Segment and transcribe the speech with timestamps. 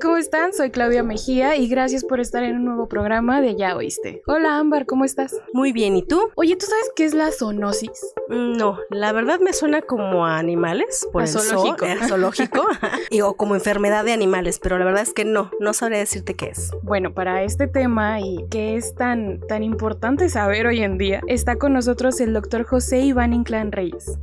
[0.00, 0.52] ¿Cómo están?
[0.52, 4.22] Soy Claudia Mejía y gracias por estar en un nuevo programa de Ya Oíste.
[4.26, 5.34] Hola, Ámbar, ¿cómo estás?
[5.52, 6.30] Muy bien, ¿y tú?
[6.36, 7.90] Oye, ¿tú sabes qué es la zoonosis?
[8.28, 11.84] Mm, No, la verdad me suena como a animales, por A el zoo, zoológico.
[11.84, 12.66] eh, zoológico,
[13.10, 16.34] y, o como enfermedad de animales, pero la verdad es que no, no sabré decirte
[16.34, 16.70] qué es.
[16.82, 21.56] Bueno, para este tema y que es tan, tan importante saber hoy en día, está
[21.56, 24.18] con nosotros el doctor José Iván Inclán Reyes.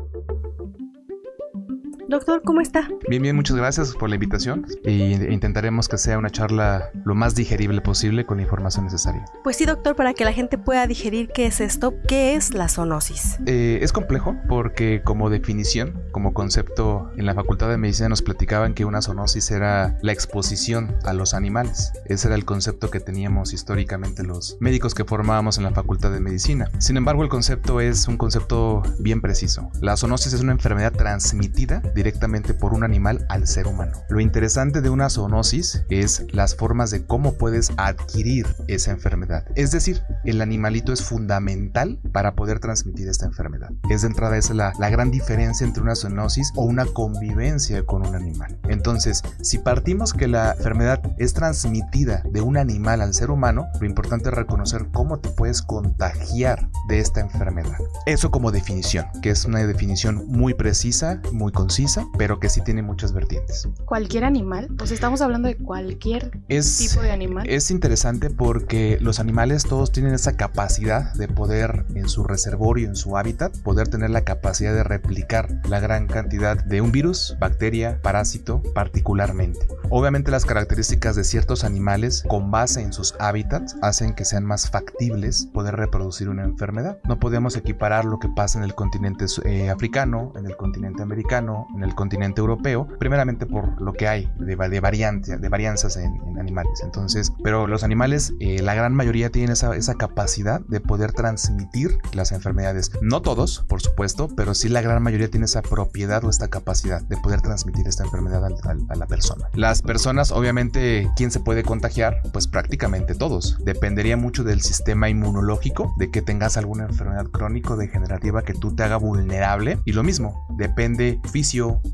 [2.10, 2.88] Doctor, ¿cómo está?
[3.10, 7.36] Bien, bien, muchas gracias por la invitación y intentaremos que sea una charla lo más
[7.36, 9.26] digerible posible con la información necesaria.
[9.44, 12.70] Pues sí, doctor, para que la gente pueda digerir qué es esto, ¿qué es la
[12.70, 13.40] zoonosis?
[13.46, 18.74] Eh, es complejo porque como definición, como concepto, en la Facultad de Medicina nos platicaban
[18.74, 21.92] que una zoonosis era la exposición a los animales.
[22.06, 26.22] Ese era el concepto que teníamos históricamente los médicos que formábamos en la Facultad de
[26.22, 26.72] Medicina.
[26.80, 29.70] Sin embargo, el concepto es un concepto bien preciso.
[29.81, 33.94] La zoonosis es una enfermedad transmitida directamente por un animal al ser humano.
[34.08, 39.45] Lo interesante de una zoonosis es las formas de cómo puedes adquirir esa enfermedad.
[39.56, 43.72] Es decir, el animalito es fundamental para poder transmitir esta enfermedad.
[43.90, 48.08] Es de entrada esa la, la gran diferencia entre una zoonosis o una convivencia con
[48.08, 48.59] un animal.
[48.70, 53.88] Entonces, si partimos que la enfermedad es transmitida de un animal al ser humano, lo
[53.88, 57.78] importante es reconocer cómo te puedes contagiar de esta enfermedad.
[58.06, 61.87] Eso como definición, que es una definición muy precisa, muy concisa,
[62.18, 63.68] pero que sí tiene muchas vertientes.
[63.86, 64.68] ¿Cualquier animal?
[64.78, 67.48] Pues estamos hablando de cualquier Es, tipo de animal.
[67.50, 72.96] es interesante porque los animales todos tienen esa capacidad de poder en su reservorio, en
[72.96, 78.00] su hábitat, poder tener la capacidad de replicar la gran cantidad de un virus, bacteria,
[78.02, 79.59] parásito particularmente.
[79.90, 84.70] Obviamente las características de ciertos animales con base en sus hábitats hacen que sean más
[84.70, 86.97] factibles poder reproducir una enfermedad.
[87.08, 91.68] No podemos equiparar lo que pasa en el continente eh, africano, en el continente americano,
[91.78, 96.16] en el continente europeo, primeramente por lo que hay de, de, variante, de varianzas en,
[96.28, 96.82] en animales.
[96.84, 101.98] Entonces, pero los animales, eh, la gran mayoría tienen esa, esa capacidad de poder transmitir
[102.14, 102.92] las enfermedades.
[103.02, 107.02] No todos, por supuesto, pero sí la gran mayoría tiene esa propiedad o esta capacidad
[107.02, 109.48] de poder transmitir esta enfermedad al- al- a la persona.
[109.54, 112.22] Las personas, obviamente, ¿quién se puede contagiar?
[112.34, 113.58] Pues prácticamente todos.
[113.64, 118.98] Dependería mucho del sistema inmunológico, de que tengas alguna enfermedad crónico-degenerativa que tú te haga
[118.98, 119.80] vulnerable.
[119.86, 121.20] Y lo mismo, depende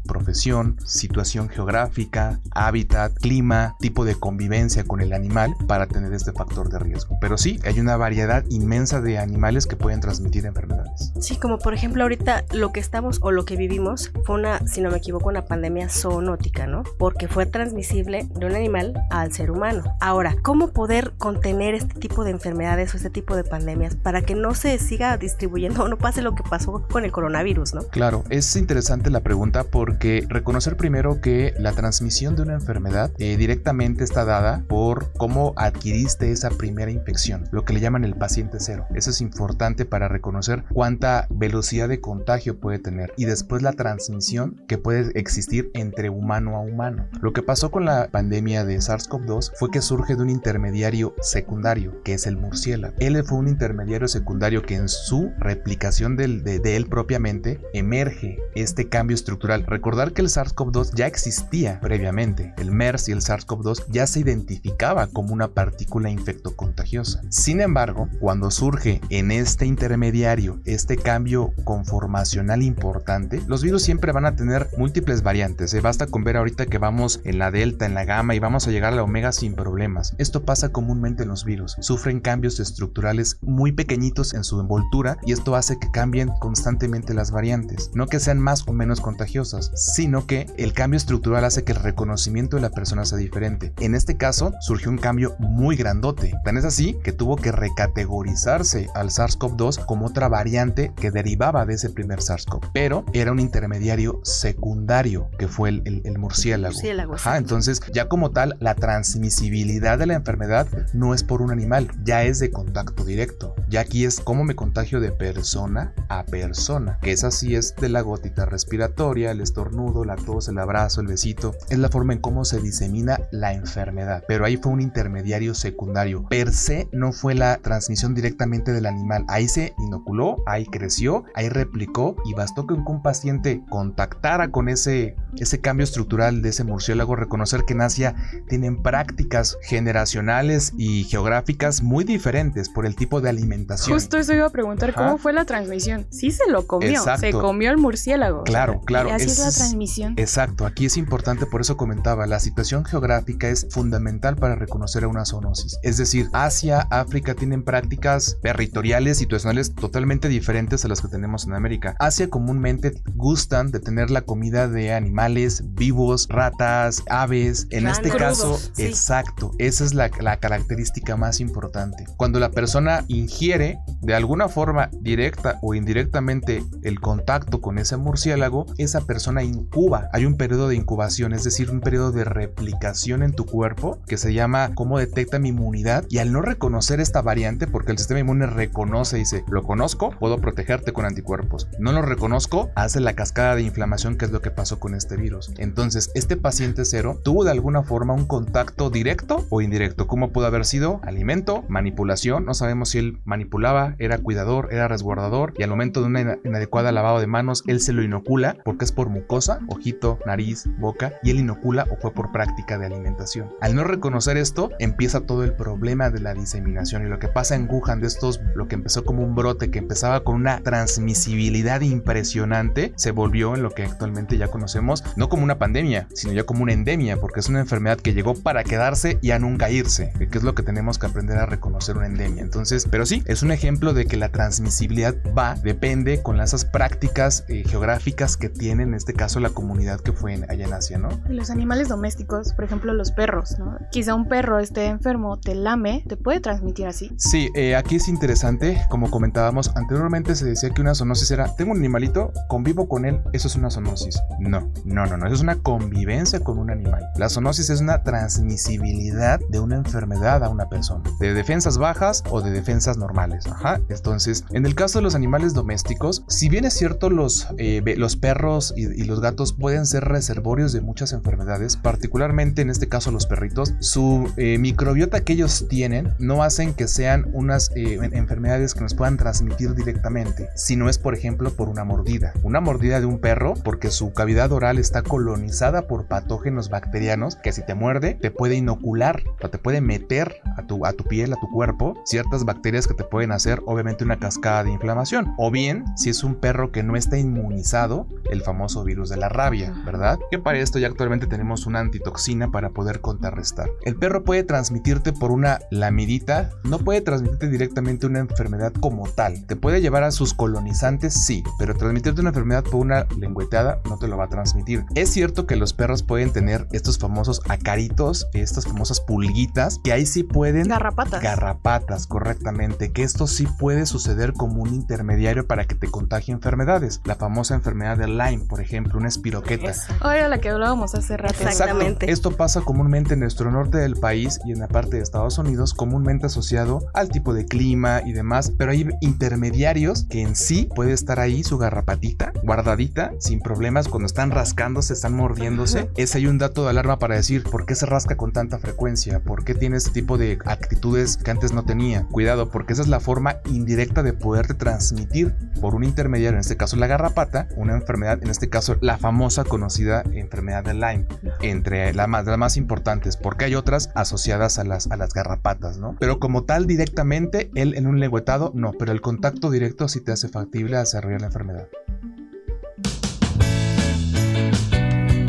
[0.06, 6.69] profesión, situación geográfica, hábitat, clima, tipo de convivencia con el animal para tener este factor
[6.69, 7.17] de riesgo.
[7.22, 11.11] Pero sí, hay una variedad inmensa de animales que pueden transmitir enfermedades.
[11.19, 14.81] Sí, como por ejemplo ahorita lo que estamos o lo que vivimos fue una, si
[14.81, 16.84] no me equivoco, una pandemia zoonótica, ¿no?
[16.97, 19.84] Porque fue transmisible de un animal al ser humano.
[20.00, 24.35] Ahora, ¿cómo poder contener este tipo de enfermedades o este tipo de pandemias para que
[24.35, 27.84] no se siga distribuyendo o no pase lo que pasó con el coronavirus, ¿no?
[27.84, 33.38] Claro, es interesante la pregunta porque reconocer primero que la transmisión de una enfermedad eh,
[33.38, 38.57] directamente está dada por cómo adquiriste esa primera infección, lo que le llaman el paciente
[38.59, 38.85] cero.
[38.96, 44.62] Eso es importante para reconocer cuánta velocidad de contagio puede tener y después la transmisión
[44.68, 47.07] que puede existir entre humano a humano.
[47.22, 52.02] Lo que pasó con la pandemia de SARS-CoV-2 fue que surge de un intermediario secundario,
[52.03, 52.96] que es el murciélago.
[53.00, 58.40] Él fue un intermediario secundario que en su replicación del- de, de él propiamente emerge
[58.56, 59.53] este cambio estructural.
[59.62, 62.53] Recordar que el SARS-CoV-2 ya existía previamente.
[62.58, 67.22] El MERS y el SARS-CoV-2 ya se identificaba como una partícula infectocontagiosa.
[67.30, 74.25] Sin embargo, cuando surge en este intermediario este cambio conformacional importante, los virus siempre van
[74.25, 75.74] a tener múltiples variantes.
[75.74, 75.81] ¿eh?
[75.81, 78.72] Basta con ver ahorita que vamos en la delta, en la gamma y vamos a
[78.72, 80.16] llegar a la omega sin problemas.
[80.18, 81.75] Esto pasa comúnmente en los virus.
[81.80, 87.32] Sufren cambios estructurales muy pequeñitos en su envoltura y esto hace que cambien constantemente las
[87.32, 87.91] variantes.
[87.94, 89.02] No que sean más o menos
[89.45, 93.73] sino que el cambio estructural hace que el reconocimiento de la persona sea diferente.
[93.79, 96.34] En este caso, surgió un cambio muy grandote.
[96.43, 101.75] Tan es así que tuvo que recategorizarse al SARS-CoV-2 como otra variante que derivaba de
[101.75, 102.69] ese primer SARS-CoV.
[102.73, 106.73] Pero era un intermediario secundario que fue el, el- el murciélago.
[106.73, 111.51] Murciélago, Ajá, entonces ya como tal, la transmisibilidad de la enfermedad no es por un
[111.51, 113.55] animal, ya es de contacto directo.
[113.69, 117.90] Ya aquí es cómo me contagio de persona a persona, que esa sí es de
[117.90, 121.53] la gotita respiratoria, el estornudo, la tos, el abrazo, el besito.
[121.70, 124.24] Es la forma en cómo se disemina la enfermedad.
[124.28, 126.26] Pero ahí fue un intermediario secundario.
[126.30, 129.26] Per se no fue la transmisión directamente del animal.
[129.28, 135.16] Ahí se inoculó, ahí creció, ahí replicó y bastó que un paciente contactara con ese,
[135.38, 138.16] ese cambio estructural de ese murciélago, reconocer que en Asia
[138.47, 143.97] tienen prácticas generacionales y geográficas muy diferentes por el tipo de alimentación.
[143.97, 146.06] Justo eso iba a preguntar, ¿cómo fue la transmisión?
[146.09, 148.44] Sí se lo comió, se comió el murciélago.
[148.44, 149.09] Claro, claro.
[149.16, 150.14] Así es, la transmisión.
[150.18, 155.08] Exacto, aquí es importante, por eso comentaba, la situación geográfica es fundamental para reconocer a
[155.08, 155.78] una zoonosis.
[155.84, 161.54] Es decir, Asia, África tienen prácticas territoriales, situacionales totalmente diferentes a las que tenemos en
[161.54, 161.96] América.
[162.00, 167.68] Asia comúnmente gustan de tener la comida de animales vivos, ratas, aves.
[167.70, 172.06] En este caso, exacto, esa es la, la característica más importante.
[172.18, 178.66] Cuando la persona ingiere de alguna forma directa o indirectamente el contacto con ese murciélago,
[178.78, 180.09] esa persona incuba.
[180.14, 184.17] Hay un periodo de incubación, es decir, un periodo de replicación en tu cuerpo que
[184.17, 188.20] se llama cómo detecta mi inmunidad y al no reconocer esta variante, porque el sistema
[188.20, 191.67] inmune reconoce y dice, lo conozco, puedo protegerte con anticuerpos.
[191.79, 195.17] No lo reconozco, hace la cascada de inflamación que es lo que pasó con este
[195.17, 195.52] virus.
[195.58, 200.08] Entonces, este paciente cero tuvo de alguna forma un contacto directo o indirecto.
[200.08, 201.00] ¿Cómo pudo haber sido?
[201.03, 206.08] Alimento, manipulación, no sabemos si él manipulaba, era cuidador, era resguardador y al momento de
[206.08, 210.66] una inadecuada lavado de manos, él se lo inocula porque es por mucosa, ojito, nariz,
[210.78, 213.49] boca y él inocula o fue por práctica de alimentación.
[213.61, 217.55] Al no reconocer esto, empieza todo el problema de la diseminación y lo que pasa
[217.55, 221.81] en Wuhan de estos, lo que empezó como un brote que empezaba con una transmisibilidad
[221.81, 226.43] impresionante, se volvió en lo que actualmente ya conocemos, no como una pandemia, sino ya
[226.43, 230.13] como una endemia, porque es una enfermedad que llegó para quedarse y a nunca irse,
[230.19, 232.43] que es lo que tenemos que aprender a reconocer una endemia.
[232.43, 237.45] Entonces, pero sí, es un ejemplo de que la transmisibilidad va, depende con esas prácticas
[237.47, 241.09] eh, geográficas que tiene en este caso la comunidad que fue allá en Asia, ¿no?
[241.28, 243.78] Los animales domésticos, por ejemplo los perros, ¿no?
[243.91, 247.12] Quizá un perro esté enfermo, te lame, te puede transmitir así.
[247.18, 251.72] Sí, eh, aquí es interesante, como comentábamos, anteriormente se decía que una zoonosis era, tengo
[251.72, 254.22] un animalito, convivo con él, eso es una zoonosis.
[254.40, 257.03] No, no, no, no, eso es una convivencia con un animal.
[257.18, 262.41] La zoonosis es una transmisibilidad de una enfermedad a una persona, de defensas bajas o
[262.41, 263.46] de defensas normales.
[263.48, 267.82] Ajá, entonces, en el caso de los animales domésticos, si bien es cierto los, eh,
[267.98, 272.88] los perros y, y los gatos pueden ser reservorios de muchas enfermedades, particularmente en este
[272.88, 278.00] caso los perritos, su eh, microbiota que ellos tienen no hacen que sean unas eh,
[278.13, 282.34] enfermedades que nos puedan transmitir directamente, sino es por ejemplo por una mordida.
[282.43, 287.51] Una mordida de un perro porque su cavidad oral está colonizada por patógenos bacterianos que
[287.51, 291.34] si te muerde te puede inocular o te puede meter a tu, a tu piel,
[291.34, 295.34] a tu cuerpo, ciertas bacterias que te pueden hacer obviamente una cascada de inflamación.
[295.38, 299.30] O bien, si es un perro que no está inmunizado, el famoso virus de la
[299.30, 300.20] rabia, ¿verdad?
[300.32, 303.70] Que para esto ya actualmente tenemos una antitoxina para poder contrarrestar.
[303.84, 309.46] El perro puede transmitirte por una lamidita, no puede transmitirte directamente una enfermedad como tal.
[309.46, 313.98] Te puede llevar a sus colonizantes, sí, pero transmitirte una enfermedad por una lengüeteada no
[313.98, 314.86] te lo va a transmitir.
[314.96, 320.06] Es cierto que los perros pueden tener estos famosos acaritos, estas famosas pulguitas, que ahí
[320.06, 320.68] sí pueden...
[320.68, 321.22] Garrapatas.
[321.22, 327.01] Garrapatas, correctamente, que esto sí puede suceder como un intermediario para que te contagie enfermedades.
[327.06, 329.74] La famosa enfermedad de Lyme, por ejemplo, una espiroqueta.
[330.03, 331.34] Oye, la que hablábamos hace rato.
[331.41, 332.12] Exactamente.
[332.12, 335.74] Esto pasa comúnmente en nuestro norte del país y en la parte de Estados Unidos,
[335.74, 340.93] comúnmente asociado al tipo de clima y demás, pero hay intermediarios que en sí puede
[340.93, 345.89] estar ahí su garrapatita guardadita sin problemas cuando están rascándose, están mordiéndose.
[345.98, 349.22] Es ahí un dato de alarma para decir por qué se rasca con tanta frecuencia,
[349.22, 352.05] por qué tiene este tipo de actitudes que antes no tenía.
[352.12, 356.55] Cuidado, porque esa es la forma indirecta de poderte transmitir por un intermediario, en este
[356.55, 361.05] caso la garrapata, una enfermedad, en este caso la famosa conocida enfermedad de Lyme,
[361.41, 365.77] entre las más, las más importantes, porque hay otras asociadas a las, a las garrapatas,
[365.77, 365.95] ¿no?
[366.00, 370.12] Pero como tal directamente, él en un lengüetado, no, pero el contacto directo sí te
[370.12, 371.67] hace factible desarrollar la enfermedad.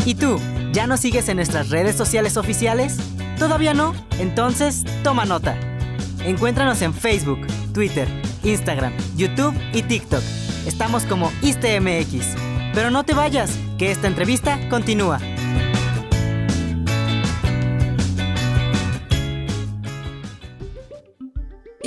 [0.04, 0.38] ¿Y tú?
[0.72, 2.98] ¿Ya nos sigues en nuestras redes sociales oficiales?
[3.38, 3.94] ¿Todavía no?
[4.18, 5.56] Entonces, toma nota.
[6.24, 7.40] Encuéntranos en Facebook,
[7.72, 8.08] Twitter,
[8.42, 10.22] Instagram, YouTube y TikTok.
[10.66, 12.43] Estamos como ISTMX.
[12.74, 15.20] Pero no te vayas, que esta entrevista continúa.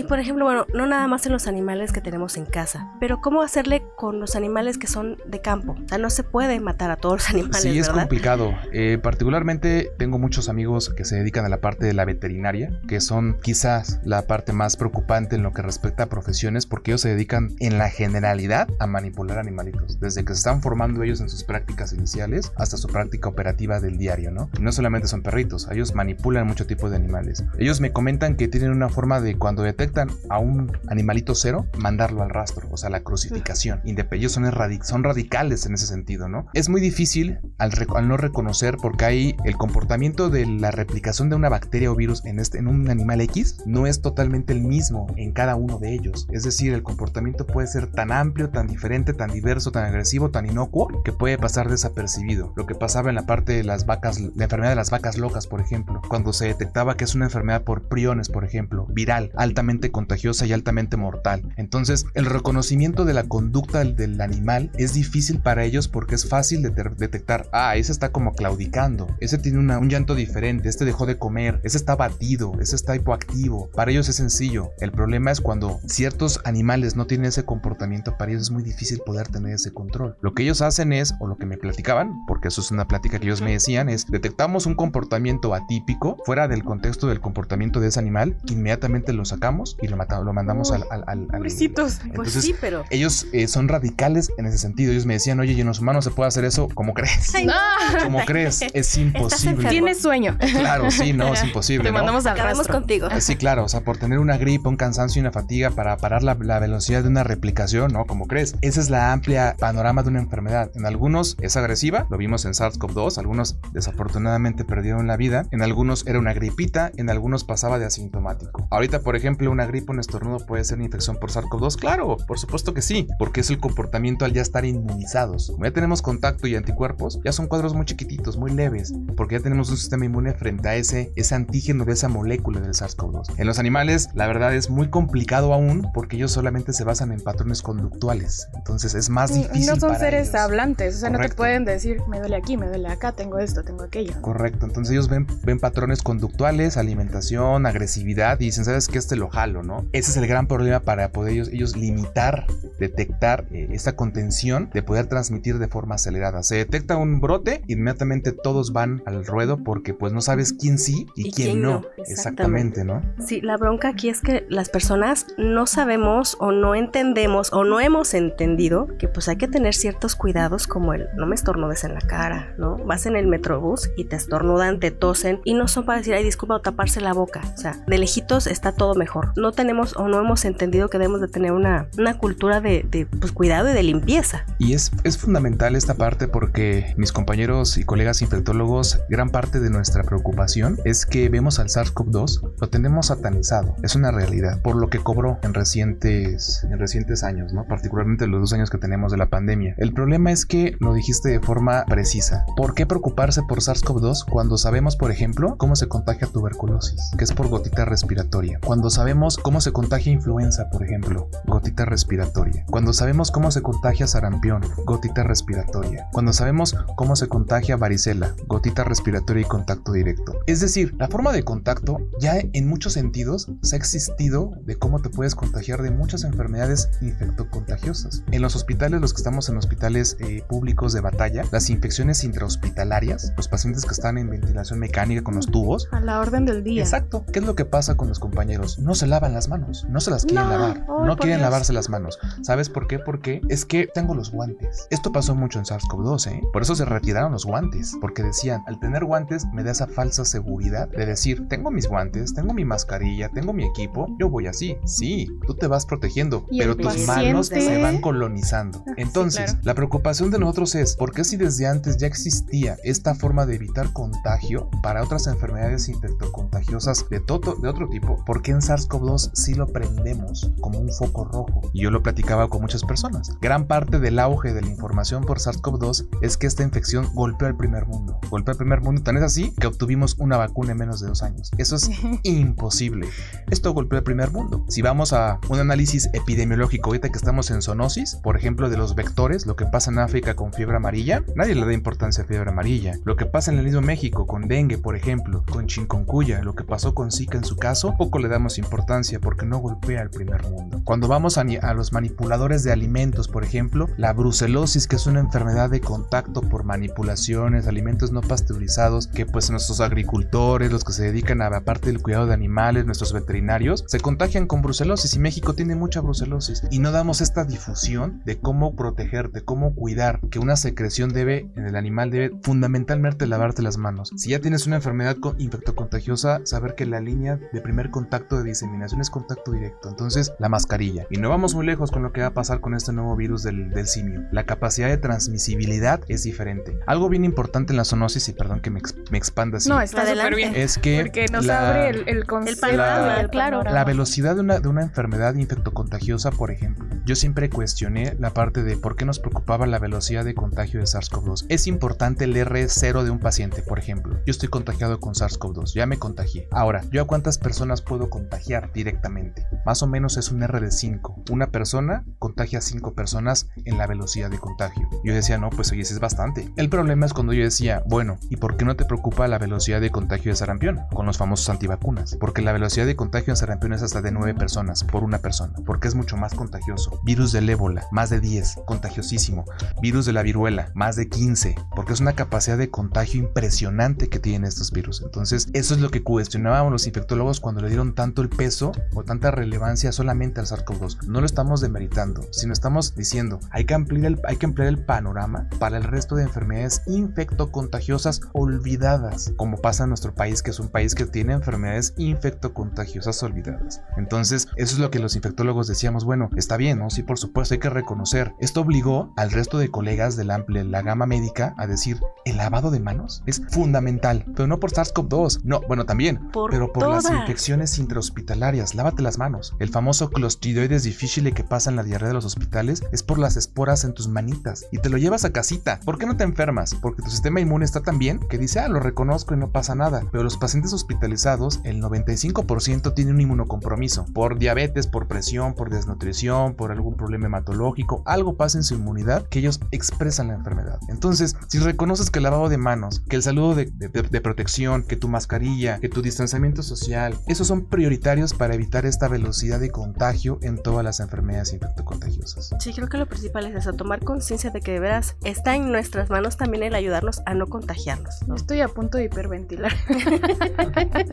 [0.07, 3.41] Por ejemplo, bueno, no nada más en los animales que tenemos en casa, pero ¿cómo
[3.41, 5.75] hacerle con los animales que son de campo?
[5.83, 7.61] O sea, no se puede matar a todos los animales.
[7.61, 8.01] Sí, es ¿verdad?
[8.01, 8.53] complicado.
[8.71, 13.01] Eh, particularmente tengo muchos amigos que se dedican a la parte de la veterinaria, que
[13.01, 17.09] son quizás la parte más preocupante en lo que respecta a profesiones, porque ellos se
[17.09, 21.43] dedican en la generalidad a manipular animalitos, desde que se están formando ellos en sus
[21.43, 24.49] prácticas iniciales hasta su práctica operativa del diario, ¿no?
[24.57, 27.43] Y no solamente son perritos, ellos manipulan mucho tipo de animales.
[27.57, 29.96] Ellos me comentan que tienen una forma de cuando detectan
[30.29, 33.81] a un animalito cero, mandarlo al rastro, o sea, la crucificación.
[34.11, 34.51] Ellos son,
[34.83, 36.47] son radicales en ese sentido, ¿no?
[36.53, 41.35] Es muy difícil al, al no reconocer porque hay el comportamiento de la replicación de
[41.35, 45.07] una bacteria o virus en, este, en un animal X no es totalmente el mismo
[45.15, 46.27] en cada uno de ellos.
[46.31, 50.49] Es decir, el comportamiento puede ser tan amplio, tan diferente, tan diverso, tan agresivo, tan
[50.49, 52.53] inocuo, que puede pasar desapercibido.
[52.55, 55.47] Lo que pasaba en la parte de las vacas, la enfermedad de las vacas locas,
[55.47, 59.86] por ejemplo, cuando se detectaba que es una enfermedad por priones, por ejemplo, viral, altamente
[59.91, 61.53] contagiosa y altamente mortal.
[61.57, 66.63] Entonces, el reconocimiento de la conducta del, animal es difícil para ellos porque es fácil
[66.63, 71.05] de detectar, ah, ese está como claudicando, ese tiene una- un llanto diferente, este dejó
[71.05, 73.69] de comer, ese está batido, ese está hipoactivo.
[73.75, 74.71] Para ellos es sencillo.
[74.79, 78.99] El problema es cuando ciertos animales no tienen ese comportamiento, para ellos es muy difícil
[79.05, 80.17] poder tener ese control.
[80.21, 83.19] Lo que ellos hacen es, o lo que me platicaban, porque eso es una plática
[83.19, 87.87] que ellos me decían, es detectamos un comportamiento atípico fuera del contexto del comportamiento de
[87.87, 91.95] ese animal, inmediatamente lo sacamos y lo, mata- lo mandamos al, al- al- al- Pobrecitos.
[91.97, 92.83] Pues Entonces, sí, pero...
[92.89, 94.91] ellos eh, son radicales en ese sentido.
[94.91, 96.67] Ellos me decían, oye, ¿y en los humanos se puede hacer eso?
[96.73, 97.33] ¿Cómo crees?
[97.35, 97.53] Ay, no.
[98.03, 98.61] ¿Cómo crees?
[98.73, 99.69] Es imposible.
[99.69, 100.37] Tienes sueño.
[100.39, 101.83] Claro, sí, no, es imposible.
[101.83, 101.97] Te ¿no?
[101.99, 102.73] mandamos al rastro.
[102.73, 103.07] contigo.
[103.09, 105.97] Eh, Sí, claro, o sea, por tener una gripe, un cansancio y una fatiga para
[105.97, 108.05] parar la, la velocidad de una replicación, ¿no?
[108.05, 108.55] Como crees.
[108.61, 110.71] Esa es la amplia panorama de una enfermedad.
[110.75, 116.05] En algunos es agresiva, lo vimos en SARS-CoV-2, algunos desafortunadamente perdieron la vida, en algunos
[116.07, 118.67] era una gripita, en algunos pasaba de asintomático.
[118.71, 122.39] Ahorita, por ejemplo, una gripe, un estornudo puede ser una infección por SARS-CoV-2, claro, por
[122.39, 125.51] supuesto que sí, porque es el comportamiento al ya estar inmunizados.
[125.51, 129.41] Como ya tenemos contacto y anticuerpos, ya son cuadros muy chiquititos, muy leves, porque ya
[129.41, 133.35] tenemos un sistema inmune frente a ese, ese antígeno de esa molécula del SARS-CoV-2.
[133.37, 137.21] En los animales, la verdad es muy complicado aún porque ellos solamente se basan en
[137.21, 138.47] patrones conductuales.
[138.55, 139.67] Entonces es más difícil.
[139.67, 140.41] No son para seres ellos.
[140.41, 143.63] hablantes, o sea, no te pueden decir, me duele aquí, me duele acá, tengo esto,
[143.63, 144.13] tengo aquello.
[144.21, 148.97] Correcto, entonces ellos ven, ven patrones conductuales, alimentación, agresividad y dicen, ¿sabes qué?
[148.97, 149.85] Este lo jalo, ¿no?
[149.91, 152.45] Ese es el gran problema para poder ellos, ellos limitar,
[152.79, 156.43] detectar eh, esta contención de poder transmitir de forma acelerada.
[156.43, 161.07] Se detecta un brote, inmediatamente todos van al ruedo porque pues no sabes quién sí
[161.15, 161.83] y, Y quién, quién no.
[161.97, 163.01] Exactamente, ¿no?
[163.25, 167.79] Sí, la bronca aquí es que las personas no sabemos o no entendemos o no
[167.79, 171.93] hemos entendido que pues hay que tener ciertos cuidados como el no me estornudes en
[171.93, 172.77] la cara, ¿no?
[172.77, 176.23] Vas en el metrobús y te estornudan, te tosen y no son para decir, ay,
[176.23, 177.41] disculpa o taparse la boca.
[177.53, 179.31] O sea, de lejitos está todo mejor.
[179.35, 183.05] No tenemos o no hemos entendido que debemos de tener una, una cultura de, de,
[183.05, 184.45] pues, cuidado y de limpieza.
[184.59, 189.69] Y es, es fundamental esta parte porque mis compañeros y colegas infectólogos, gran parte de
[189.69, 194.89] nuestra preocupación es que vemos al SARS-CoV-2, lo tenemos satanizado, es una realidad, por lo
[194.89, 197.65] que cobró en recientes, en recientes años, ¿no?
[197.67, 199.75] particularmente los dos años que tenemos de la pandemia.
[199.77, 202.45] El problema es que lo dijiste de forma precisa.
[202.55, 207.33] ¿Por qué preocuparse por SARS-CoV-2 cuando sabemos, por ejemplo, cómo se contagia tuberculosis, que es
[207.33, 208.59] por gotita respiratoria?
[208.63, 212.65] Cuando sabemos cómo se contagia influenza, por ejemplo, gotita respiratoria.
[212.69, 216.07] Cuando sabemos cómo se contagia sarampión, gotita respiratoria.
[216.11, 220.33] Cuando sabemos cómo se contagia varicela, gotita respiratoria y contacto directo.
[220.47, 225.01] Es decir, la forma de contacto ya en muchos sentidos se ha existido de cómo
[225.01, 228.23] te puedes contagiar de muchas enfermedades infectocontagiosas.
[228.31, 233.33] En los hospitales, los que estamos en hospitales eh, públicos de batalla, las infecciones intrahospitalarias,
[233.35, 236.83] los pacientes que están en ventilación mecánica con los tubos, A la orden del día.
[236.83, 237.25] Exacto.
[237.31, 238.79] ¿Qué es lo que pasa con los compañeros?
[238.79, 241.41] No se lavan las manos, no se las quieren No, lavar, no quieren Dios.
[241.41, 242.19] lavarse las manos.
[242.43, 242.99] ¿Sabes por qué?
[242.99, 244.87] Porque es que tengo los guantes.
[244.91, 246.41] Esto pasó mucho en SARS-CoV-2, ¿eh?
[246.53, 250.23] Por eso se retiraron los guantes, porque decían, al tener guantes me da esa falsa
[250.23, 254.77] seguridad de decir, tengo mis guantes, tengo mi mascarilla, tengo mi equipo, yo voy así.
[254.85, 258.83] Sí, tú te vas protegiendo, pero tus paciente- manos se van colonizando.
[258.87, 259.59] Ah, sí, Entonces, claro.
[259.63, 263.55] la preocupación de nosotros es, ¿por qué si desde antes ya existía esta forma de
[263.55, 268.23] evitar contagio para otras enfermedades infectocontagiosas de, todo, de otro tipo?
[268.25, 271.61] ¿Por qué en SARS-CoV-2 sí lo prendemos como un foco rojo?
[271.73, 273.31] Y yo lo platicaba con muchas personas.
[273.41, 277.55] Gran parte del auge de la información por SARS-CoV-2 es que esta infección golpeó al
[277.55, 278.19] primer mundo.
[278.29, 281.23] Golpeó al primer mundo, tan es así que obtuvimos una vacuna en menos de dos
[281.23, 281.51] años.
[281.57, 281.89] Eso es
[282.23, 283.07] imposible.
[283.49, 284.65] Esto golpeó al primer mundo.
[284.67, 288.95] Si vamos a un análisis epidemiológico, ahorita que estamos en zoonosis, por ejemplo, de los
[288.95, 292.49] vectores, lo que pasa en África con fiebre amarilla, nadie le da importancia a fiebre
[292.49, 292.93] amarilla.
[293.05, 296.63] Lo que pasa en el mismo México con dengue, por ejemplo, con chikungunya, lo que
[296.63, 298.96] pasó con Zika en su caso, poco le damos importancia.
[298.97, 300.81] Importancia porque no golpea al primer mundo.
[300.83, 305.19] Cuando vamos a, a los manipuladores de alimentos, por ejemplo, la brucelosis, que es una
[305.19, 311.03] enfermedad de contacto por manipulaciones, alimentos no pasteurizados, que pues nuestros agricultores, los que se
[311.03, 315.19] dedican a la parte del cuidado de animales, nuestros veterinarios, se contagian con brucelosis y
[315.19, 320.39] México tiene mucha brucelosis y no damos esta difusión de cómo protegerte, cómo cuidar, que
[320.39, 324.11] una secreción debe, en el animal debe fundamentalmente lavarte las manos.
[324.15, 328.86] Si ya tienes una enfermedad infectocontagiosa, saber que la línea de primer contacto de diseminación
[328.93, 331.05] es contacto directo, entonces la mascarilla.
[331.09, 333.43] Y no vamos muy lejos con lo que va a pasar con este nuevo virus
[333.43, 334.23] del, del simio.
[334.31, 336.77] La capacidad de transmisibilidad es diferente.
[336.87, 339.69] Algo bien importante en la zoonosis, y perdón que me, me expanda así.
[339.69, 340.53] No, está súper bien.
[340.55, 343.63] Es que Porque nos la- abre el, el, concepto, panorama, el claro.
[343.63, 346.87] La velocidad de una, de una enfermedad infectocontagiosa, por ejemplo.
[347.05, 350.85] Yo siempre cuestioné la parte de por qué nos preocupaba la velocidad de contagio de
[350.85, 351.45] SARS-CoV-2.
[351.49, 354.15] Es importante el R0 de un paciente, por ejemplo.
[354.25, 356.47] Yo estoy contagiado con SARS-CoV-2, ya me contagié.
[356.51, 359.45] Ahora, ¿yo a cuántas personas puedo contagiar directamente?
[359.65, 361.23] Más o menos es un R de 5.
[361.31, 364.87] Una persona contagia a 5 personas en la velocidad de contagio.
[365.03, 366.49] Yo decía, no, pues oye, ese es bastante.
[366.55, 369.81] El problema es cuando yo decía, bueno, ¿y por qué no te preocupa la velocidad
[369.81, 370.81] de contagio de sarampión?
[370.93, 372.15] Con los famosos antivacunas.
[372.19, 375.53] Porque la velocidad de contagio en sarampión es hasta de 9 personas por una persona.
[375.65, 377.01] Porque es mucho más contagioso.
[377.03, 379.45] Virus del ébola, más de 10, contagiosísimo.
[379.81, 381.55] Virus de la viruela, más de 15.
[381.75, 385.01] Porque es una capacidad de contagio impresionante que tienen estos virus.
[385.01, 389.03] Entonces, eso es lo que cuestionábamos los infectólogos cuando le dieron tanto el peso o
[389.03, 391.03] tanta relevancia solamente al SARS-CoV-2.
[391.07, 394.83] No lo estamos demeritando, sino estamos diciendo, hay que ampliar el, hay que ampliar el
[394.83, 400.59] panorama para el resto de enfermedades infectocontagiosas olvidadas, como pasa en nuestro país, que es
[400.59, 403.81] un país que tiene enfermedades infectocontagiosas olvidadas.
[403.97, 406.89] Entonces, eso es lo que los infectólogos decíamos, bueno, está bien, ¿no?
[406.89, 408.33] Sí, por supuesto, hay que reconocer.
[408.39, 412.37] Esto obligó al resto de colegas de la amplia, la gama médica a decir, el
[412.37, 416.89] lavado de manos es fundamental, pero no por SARS-CoV-2, no, bueno, también, Por pero por
[416.89, 419.55] las infecciones intrahospitalarias, lávate las manos.
[419.59, 423.37] El famoso clostridoides difficile que pasa en la diarrea de los hospitales es por las
[423.37, 425.79] esporas en tus manitas y te lo llevas a casita.
[425.85, 426.75] ¿Por qué no te enfermas?
[426.75, 429.75] Porque tu sistema inmune está tan bien que dice, ah, lo reconozco y no pasa
[429.75, 430.03] nada.
[430.11, 436.55] Pero los pacientes hospitalizados, el 95% tiene un inmunocompromiso por diabetes, por presión, por desnutrición,
[436.55, 440.79] por algún problema hematológico, algo pasa en su inmunidad que ellos expresan la enfermedad.
[440.89, 445.07] Entonces, si reconoces que el lavado de manos, que el saludo de protección, que tu
[445.07, 450.61] mascarilla, que tu distanciamiento social, esos son prioritarios para evitar esta velocidad de contagio en
[450.61, 452.51] todas las enfermedades infectocontagiosas.
[452.59, 455.71] Sí, creo que lo principal es eso, tomar conciencia de que de veras está en
[455.71, 458.27] nuestras manos también el ayudarnos a no contagiarnos.
[458.27, 458.35] ¿no?
[458.35, 459.73] Estoy a punto de hiperventilar.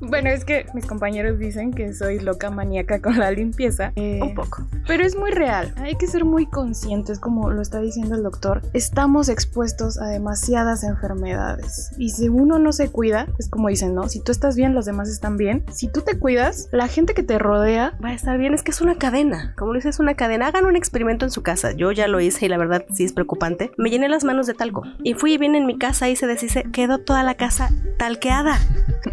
[0.00, 3.92] bueno, es que mis compañeros dicen que soy loca maníaca con la limpieza.
[3.96, 4.66] eh, Un poco.
[4.86, 5.74] Pero es muy real.
[5.78, 8.62] Hay que ser muy conscientes, como lo está diciendo el doctor.
[8.72, 11.90] Estamos expuestos a demasiadas enfermedades.
[11.98, 14.08] Y si uno no se cuida, es como dicen, ¿no?
[14.08, 15.64] Si tú estás bien, los demás están bien.
[15.72, 16.37] Si tú te cuidas,
[16.72, 19.54] la gente que te rodea Va a estar bien, es que es una cadena.
[19.56, 20.46] Como lo dices, es una cadena.
[20.46, 21.72] Hagan un experimento en su casa.
[21.72, 23.72] Yo ya lo hice y la verdad sí es preocupante.
[23.76, 24.82] Me llené las manos de talco.
[25.02, 26.64] Y fui y vine en mi casa y se deshice.
[26.72, 28.58] Quedó toda la casa talqueada.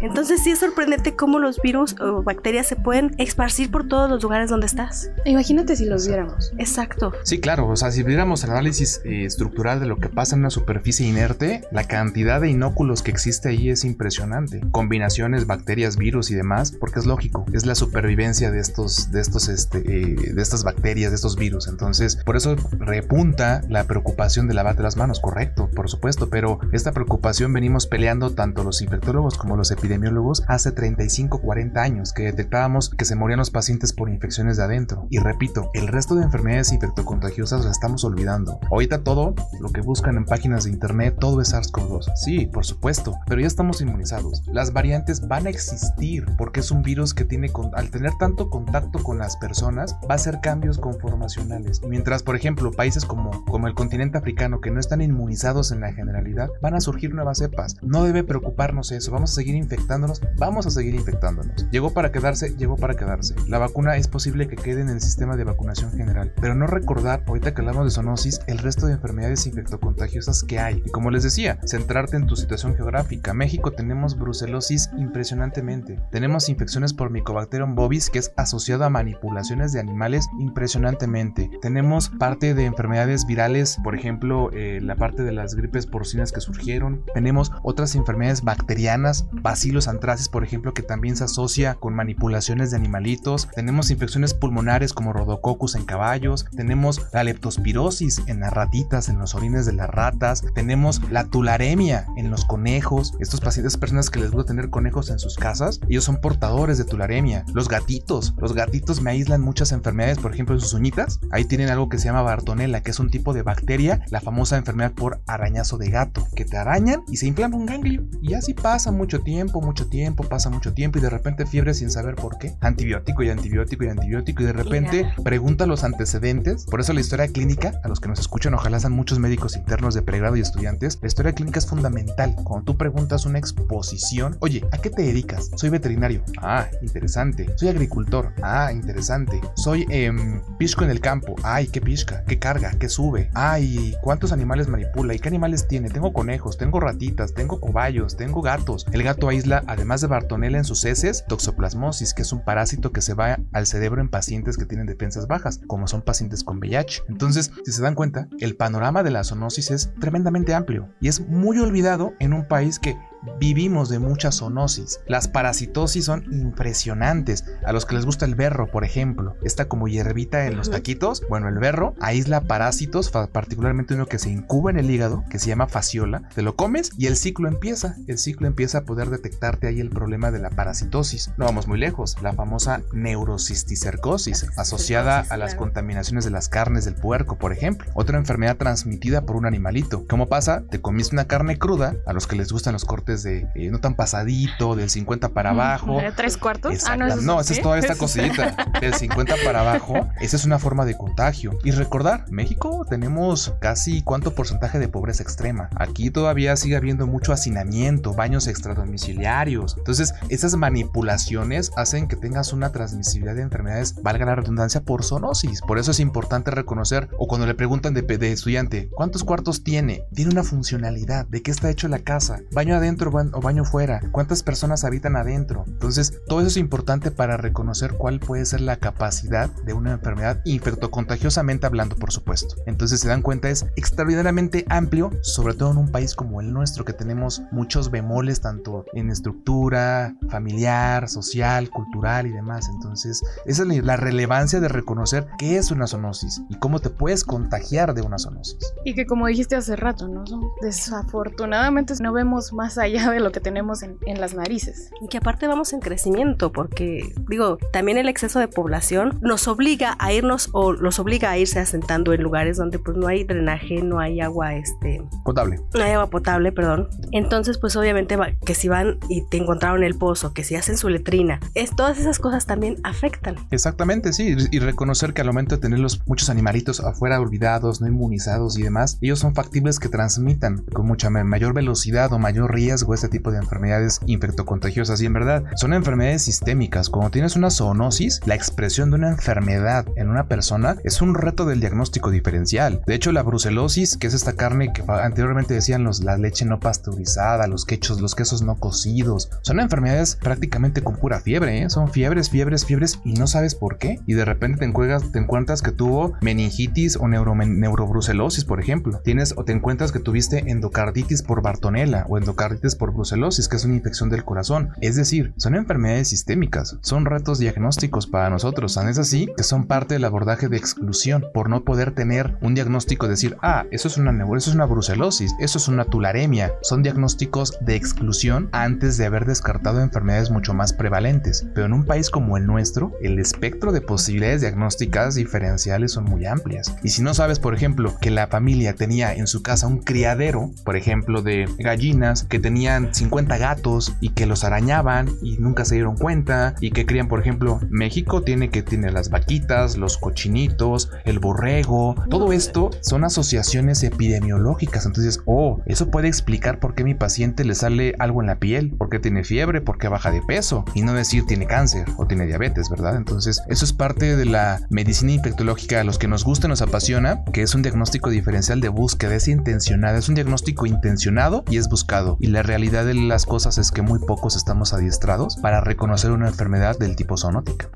[0.00, 4.22] Entonces sí es sorprendente cómo los virus o bacterias se pueden esparcir por todos los
[4.22, 5.10] lugares donde estás.
[5.24, 6.52] Imagínate si los viéramos.
[6.58, 7.12] Exacto.
[7.24, 10.40] Sí, claro, o sea, si viéramos el análisis eh, estructural de lo que pasa en
[10.40, 14.60] una superficie inerte, la cantidad de inóculos que existe ahí es impresionante.
[14.70, 17.06] Combinaciones, bacterias, virus y demás, porque es
[17.52, 21.68] es la supervivencia de estos, de estos, este, eh, de estas bacterias, de estos virus.
[21.68, 26.92] Entonces, por eso repunta la preocupación de lavarte las manos, correcto, por supuesto, pero esta
[26.92, 32.90] preocupación venimos peleando tanto los infectólogos como los epidemiólogos hace 35, 40 años que detectábamos
[32.90, 35.06] que se morían los pacientes por infecciones de adentro.
[35.10, 38.58] Y repito, el resto de enfermedades infectocontagiosas las estamos olvidando.
[38.70, 42.12] Ahorita todo lo que buscan en páginas de internet, todo es SARS-CoV-2.
[42.16, 44.42] Sí, por supuesto, pero ya estamos inmunizados.
[44.46, 48.50] Las variantes van a existir porque es un virus que tiene, con- al tener tanto
[48.50, 51.82] contacto con las personas, va a hacer cambios conformacionales.
[51.86, 55.92] Mientras, por ejemplo, países como, como el continente africano que no están inmunizados en la
[55.92, 57.76] generalidad, van a surgir nuevas cepas.
[57.82, 59.10] No debe preocuparnos eso.
[59.12, 61.68] Vamos a seguir infectándonos, vamos a seguir infectándonos.
[61.70, 63.34] Llegó para quedarse, llegó para quedarse.
[63.48, 67.22] La vacuna es posible que quede en el sistema de vacunación general, pero no recordar,
[67.26, 70.82] ahorita que hablamos de zoonosis, el resto de enfermedades infectocontagiosas que hay.
[70.84, 73.34] Y como les decía, centrarte en tu situación geográfica.
[73.34, 76.00] México tenemos brucelosis impresionantemente.
[76.10, 81.50] Tenemos infecciones por Mycobacterium bovis que es asociado a manipulaciones de animales impresionantemente.
[81.60, 86.40] Tenemos parte de enfermedades virales, por ejemplo, eh, la parte de las gripes porcinas que
[86.40, 87.04] surgieron.
[87.14, 92.76] Tenemos otras enfermedades bacterianas, bacilos antracis, por ejemplo, que también se asocia con manipulaciones de
[92.76, 93.48] animalitos.
[93.54, 96.46] Tenemos infecciones pulmonares como rodococcus en caballos.
[96.56, 100.44] Tenemos la leptospirosis en las ratitas, en los orines de las ratas.
[100.54, 103.14] Tenemos la tularemia en los conejos.
[103.20, 106.85] Estos pacientes, personas que les gusta tener conejos en sus casas, ellos son portadores de
[106.86, 107.44] tularemia.
[107.52, 111.20] Los gatitos, los gatitos me aíslan muchas enfermedades, por ejemplo en sus uñitas.
[111.30, 114.56] Ahí tienen algo que se llama Bartonella, que es un tipo de bacteria, la famosa
[114.56, 118.04] enfermedad por arañazo de gato, que te arañan y se inflama un ganglio.
[118.22, 121.90] Y así pasa mucho tiempo, mucho tiempo, pasa mucho tiempo y de repente fiebre sin
[121.90, 122.56] saber por qué.
[122.60, 126.64] Antibiótico y antibiótico y antibiótico y de repente pregunta los antecedentes.
[126.66, 129.94] Por eso la historia clínica, a los que nos escuchan, ojalá sean muchos médicos internos
[129.94, 132.34] de pregrado y estudiantes, la historia clínica es fundamental.
[132.44, 135.50] Cuando tú preguntas una exposición, oye, ¿a qué te dedicas?
[135.56, 136.22] Soy veterinario.
[136.38, 137.46] Ah, interesante.
[137.56, 138.32] Soy agricultor.
[138.42, 139.40] Ah, interesante.
[139.54, 140.12] Soy eh,
[140.58, 141.36] pisco en el campo.
[141.42, 143.30] Ay, qué pisca, qué carga, qué sube.
[143.34, 145.14] Ay, ¿cuántos animales manipula?
[145.14, 145.90] ¿Y qué animales tiene?
[145.90, 148.86] Tengo conejos, tengo ratitas, tengo cobayos, tengo gatos.
[148.92, 153.02] El gato aísla, además de Bartonella en sus heces, toxoplasmosis, que es un parásito que
[153.02, 157.04] se va al cerebro en pacientes que tienen defensas bajas, como son pacientes con VIH.
[157.08, 161.20] Entonces, si se dan cuenta, el panorama de la zoonosis es tremendamente amplio y es
[161.20, 162.96] muy olvidado en un país que
[163.38, 165.00] vivimos de mucha zoonosis.
[165.06, 167.44] Las parasitosis son impresionantes.
[167.64, 171.22] A los que les gusta el berro, por ejemplo, está como hierbita en los taquitos.
[171.28, 175.48] Bueno, el berro aísla parásitos, particularmente uno que se incuba en el hígado, que se
[175.48, 176.28] llama fasciola.
[176.34, 177.96] Te lo comes y el ciclo empieza.
[178.06, 181.32] El ciclo empieza a poder detectarte ahí el problema de la parasitosis.
[181.36, 182.16] No vamos muy lejos.
[182.22, 187.90] La famosa neurocisticercosis, asociada a las contaminaciones de las carnes del puerco, por ejemplo.
[187.94, 190.04] Otra enfermedad transmitida por un animalito.
[190.08, 190.64] ¿Cómo pasa?
[190.70, 193.78] Te comiste una carne cruda, a los que les gustan los cortes de eh, no
[193.78, 196.00] tan pasadito, del 50 para abajo.
[196.00, 196.84] ¿De tres cuartos?
[196.86, 198.56] Ah, no, no esa es toda esta cosita.
[198.80, 201.58] Del 50 para abajo, esa es una forma de contagio.
[201.64, 205.68] Y recordar, México tenemos casi cuánto porcentaje de pobreza extrema.
[205.76, 209.76] Aquí todavía sigue habiendo mucho hacinamiento, baños extradomiciliarios.
[209.78, 215.60] Entonces, esas manipulaciones hacen que tengas una transmisibilidad de enfermedades, valga la redundancia, por zoonosis.
[215.62, 220.04] Por eso es importante reconocer, o cuando le preguntan de, de estudiante, ¿cuántos cuartos tiene?
[220.14, 222.40] Tiene una funcionalidad, ¿de qué está hecho la casa?
[222.52, 225.64] Baño adentro o baño fuera, cuántas personas habitan adentro.
[225.66, 230.40] Entonces, todo eso es importante para reconocer cuál puede ser la capacidad de una enfermedad
[230.44, 232.56] infectocontagiosamente hablando, por supuesto.
[232.66, 236.84] Entonces, se dan cuenta, es extraordinariamente amplio, sobre todo en un país como el nuestro,
[236.84, 242.68] que tenemos muchos bemoles, tanto en estructura familiar, social, cultural y demás.
[242.68, 247.24] Entonces, esa es la relevancia de reconocer qué es una zoonosis y cómo te puedes
[247.24, 248.58] contagiar de una zoonosis.
[248.84, 250.24] Y que como dijiste hace rato, ¿no?
[250.62, 254.90] Desafortunadamente no vemos más allá de lo que tenemos en, las narices.
[255.00, 259.96] Y que aparte vamos en crecimiento, porque digo, también el exceso de población nos obliga
[259.98, 263.82] a irnos o los obliga a irse asentando en lugares donde pues no hay drenaje,
[263.82, 265.58] no hay agua este potable.
[265.74, 266.88] No hay agua potable, perdón.
[267.12, 270.88] Entonces, pues obviamente que si van y te encontraron el pozo, que si hacen su
[270.88, 273.36] letrina, es, todas esas cosas también afectan.
[273.50, 277.88] Exactamente, sí, y reconocer que al momento de tener los muchos animalitos afuera olvidados, no
[277.88, 282.75] inmunizados y demás, ellos son factibles que transmitan con mucha mayor velocidad o mayor riesgo
[282.94, 286.90] este tipo de enfermedades infectocontagiosas y en verdad son enfermedades sistémicas.
[286.90, 291.44] Cuando tienes una zoonosis, la expresión de una enfermedad en una persona es un reto
[291.44, 292.82] del diagnóstico diferencial.
[292.86, 296.60] De hecho, la brucelosis, que es esta carne que anteriormente decían los, la leche no
[296.60, 301.70] pasteurizada, los quechos, los quesos no cocidos, son enfermedades prácticamente con pura fiebre, ¿eh?
[301.70, 304.00] son fiebres, fiebres, fiebres y no sabes por qué.
[304.06, 309.00] Y de repente te encuentras, te encuentras que tuvo meningitis o neurobrucelosis, por ejemplo.
[309.04, 313.64] Tienes o te encuentras que tuviste endocarditis por Bartonella o endocarditis por brucelosis, que es
[313.64, 314.70] una infección del corazón.
[314.80, 318.74] Es decir, son enfermedades sistémicas, son retos diagnósticos para nosotros.
[318.74, 322.54] Tan es así que son parte del abordaje de exclusión por no poder tener un
[322.54, 326.52] diagnóstico, decir, ah, eso es una eso es una brucelosis, eso es una tularemia.
[326.62, 331.46] Son diagnósticos de exclusión antes de haber descartado enfermedades mucho más prevalentes.
[331.54, 336.26] Pero en un país como el nuestro, el espectro de posibilidades diagnósticas diferenciales son muy
[336.26, 336.74] amplias.
[336.82, 340.50] Y si no sabes, por ejemplo, que la familia tenía en su casa un criadero,
[340.64, 345.76] por ejemplo, de gallinas que tenía 50 gatos y que los arañaban y nunca se
[345.76, 350.90] dieron cuenta y que crían, por ejemplo, México tiene que tiene las vaquitas, los cochinitos,
[351.04, 354.86] el borrego, todo esto son asociaciones epidemiológicas.
[354.86, 358.72] Entonces, oh, eso puede explicar por qué mi paciente le sale algo en la piel,
[358.76, 362.06] por qué tiene fiebre, por qué baja de peso y no decir tiene cáncer o
[362.06, 362.96] tiene diabetes, ¿verdad?
[362.96, 366.62] Entonces, eso es parte de la medicina infectológica a los que nos gusta y nos
[366.62, 371.58] apasiona, que es un diagnóstico diferencial de búsqueda, es intencionada, es un diagnóstico intencionado y
[371.58, 372.16] es buscado.
[372.20, 376.28] Y la realidad de las cosas es que muy pocos estamos adiestrados para reconocer una
[376.28, 377.70] enfermedad del tipo zoonótica.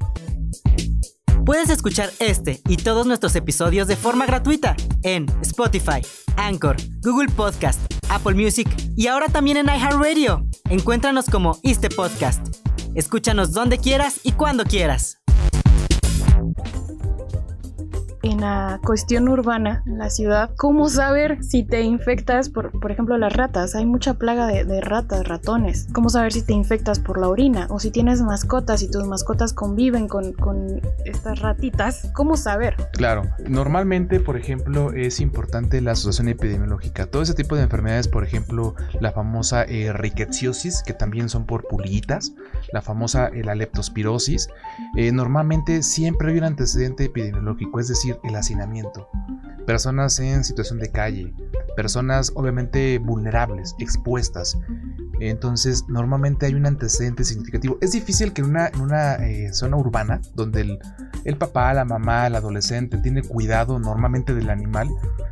[1.44, 6.00] Puedes escuchar este y todos nuestros episodios de forma gratuita en Spotify,
[6.36, 10.46] Anchor, Google Podcast, Apple Music y ahora también en iHeartRadio.
[10.68, 12.40] Encuéntranos como este podcast.
[12.94, 15.19] Escúchanos donde quieras y cuando quieras.
[18.22, 23.16] En la cuestión urbana, en la ciudad, ¿cómo saber si te infectas por, por ejemplo,
[23.18, 23.74] las ratas?
[23.74, 25.88] Hay mucha plaga de, ratas, ratones.
[25.92, 27.66] ¿Cómo saber si te infectas por la orina?
[27.70, 32.76] O si tienes mascotas y tus mascotas conviven con, con estas ratitas, ¿cómo saber?
[32.92, 37.06] Claro, normalmente, por ejemplo, es importante la asociación epidemiológica.
[37.06, 39.92] Todo ese tipo de enfermedades, por ejemplo, la famosa eh,
[40.84, 42.32] que también son por pulguitas,
[42.72, 44.48] la famosa eh, la leptospirosis,
[44.96, 49.08] eh, normalmente siempre hay un antecedente epidemiológico, es decir, el hacinamiento.
[49.66, 51.34] Personas en situación de calle,
[51.76, 54.58] personas obviamente vulnerables, expuestas.
[55.20, 57.76] Entonces, normalmente hay un antecedente significativo.
[57.80, 60.78] Es difícil que en una, en una eh, zona urbana, donde
[61.24, 64.88] el, papá, la mamá, el adolescente tiene cuidado normalmente del animal,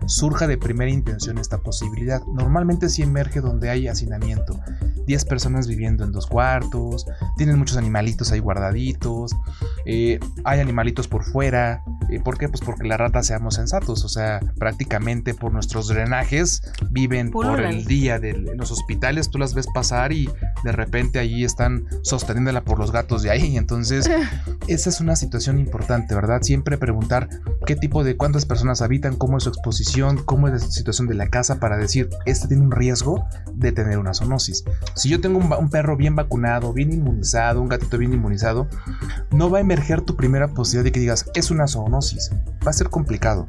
[0.07, 2.23] surja de primera intención esta posibilidad.
[2.27, 4.61] Normalmente sí emerge donde hay hacinamiento.
[5.07, 7.07] 10 personas viviendo en dos cuartos,
[7.39, 9.35] tienen muchos animalitos ahí guardaditos,
[9.91, 11.83] eh, hay animalitos por fuera.
[12.11, 12.51] Eh, ¿Por qué?
[12.51, 17.87] Pues porque las ratas seamos sensatos, o sea, prácticamente por nuestros drenajes viven por el
[17.87, 20.29] día de los hospitales, tú las ves pasar y
[20.63, 23.57] de repente allí están sosteniéndola por los gatos de ahí.
[23.57, 24.11] Entonces,
[24.69, 26.43] esa es una situación importante, ¿verdad?
[26.43, 27.31] Siempre preguntar
[27.65, 31.15] qué tipo de cuántas personas habitan, cómo es su exposición, cómo es la situación de
[31.15, 33.25] la casa para decir, este tiene un riesgo
[33.55, 34.65] de tener una zoonosis.
[34.95, 38.69] Si yo tengo un, un perro bien vacunado, bien inmunizado, un gatito bien inmunizado,
[39.31, 42.31] no va a emerger tu primera posibilidad de que digas, es una zoonosis.
[42.67, 43.47] Va a ser complicado.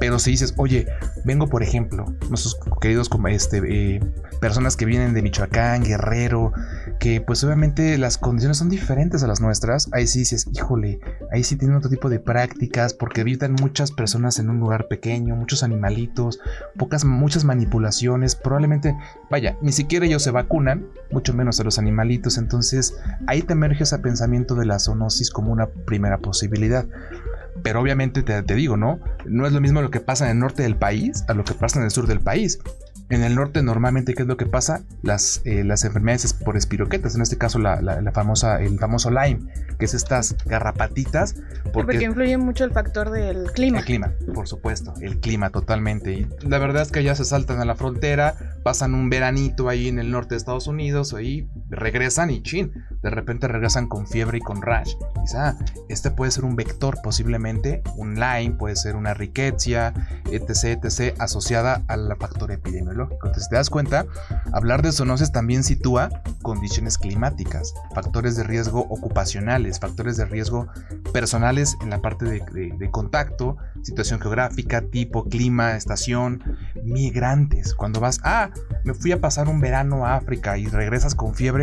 [0.00, 0.86] Pero si dices, oye,
[1.24, 4.00] vengo por ejemplo, nuestros queridos como este, eh,
[4.40, 6.52] personas que vienen de Michoacán, Guerrero,
[6.98, 10.98] que pues obviamente las condiciones son diferentes a las nuestras, ahí sí dices, híjole,
[11.32, 15.36] ahí sí tienen otro tipo de prácticas porque habitan muchas personas en un lugar pequeño,
[15.36, 16.40] muchos animalitos,
[16.76, 18.96] pocas, muchas manipulaciones, probablemente,
[19.30, 23.84] vaya, ni siquiera ellos se vacunan, mucho menos a los animalitos, entonces ahí te emerge
[23.84, 26.86] ese pensamiento de la zoonosis como una primera posibilidad.
[27.62, 29.00] Pero obviamente te, te, digo, ¿no?
[29.26, 31.54] No es lo mismo lo que pasa en el norte del país a lo que
[31.54, 32.60] pasa en el sur del país.
[33.10, 34.82] En el norte normalmente, ¿qué es lo que pasa?
[35.02, 39.10] Las, eh, las enfermedades por espiroquetas, en este caso la, la, la, famosa, el famoso
[39.10, 39.40] Lyme,
[39.78, 41.34] que es estas garrapatitas.
[41.72, 43.78] Porque, porque, influye mucho el factor del clima.
[43.78, 46.12] El clima, por supuesto, el clima totalmente.
[46.12, 49.88] Y la verdad es que ya se saltan a la frontera, pasan un veranito ahí
[49.88, 54.38] en el norte de Estados Unidos, ahí regresan y chin, de repente regresan con fiebre
[54.38, 54.94] y con rash.
[55.22, 55.56] Quizá
[55.88, 59.92] este puede ser un vector posiblemente, un Lyme, puede ser una riqueza,
[60.30, 63.26] etc, etc, asociada al factor epidemiológico.
[63.26, 64.06] Entonces, te das cuenta,
[64.52, 66.10] hablar de zoonosis también sitúa
[66.42, 70.68] condiciones climáticas, factores de riesgo ocupacionales, factores de riesgo
[71.12, 76.42] personales en la parte de, de, de contacto, situación geográfica, tipo, clima, estación,
[76.84, 77.74] migrantes.
[77.74, 78.50] Cuando vas, ah,
[78.84, 81.57] me fui a pasar un verano a África y regresas con fiebre,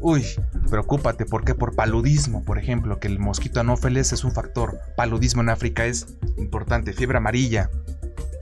[0.00, 0.24] uy,
[0.68, 1.54] preocúpate, ¿por qué?
[1.54, 4.78] Por paludismo, por ejemplo, que el mosquito anófeles es un factor.
[4.96, 7.70] Paludismo en África es importante, fiebre amarilla,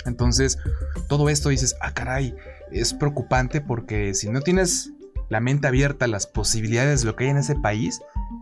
[0.09, 0.59] entonces,
[1.07, 2.35] todo esto dices, ah, caray,
[2.73, 4.91] es preocupante porque si no tienes
[5.29, 8.01] la mente abierta a las posibilidades de lo que hay en ese país,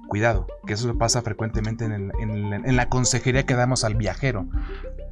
[0.08, 4.46] cuidado, que eso pasa frecuentemente en, en la consejería que damos al viajero.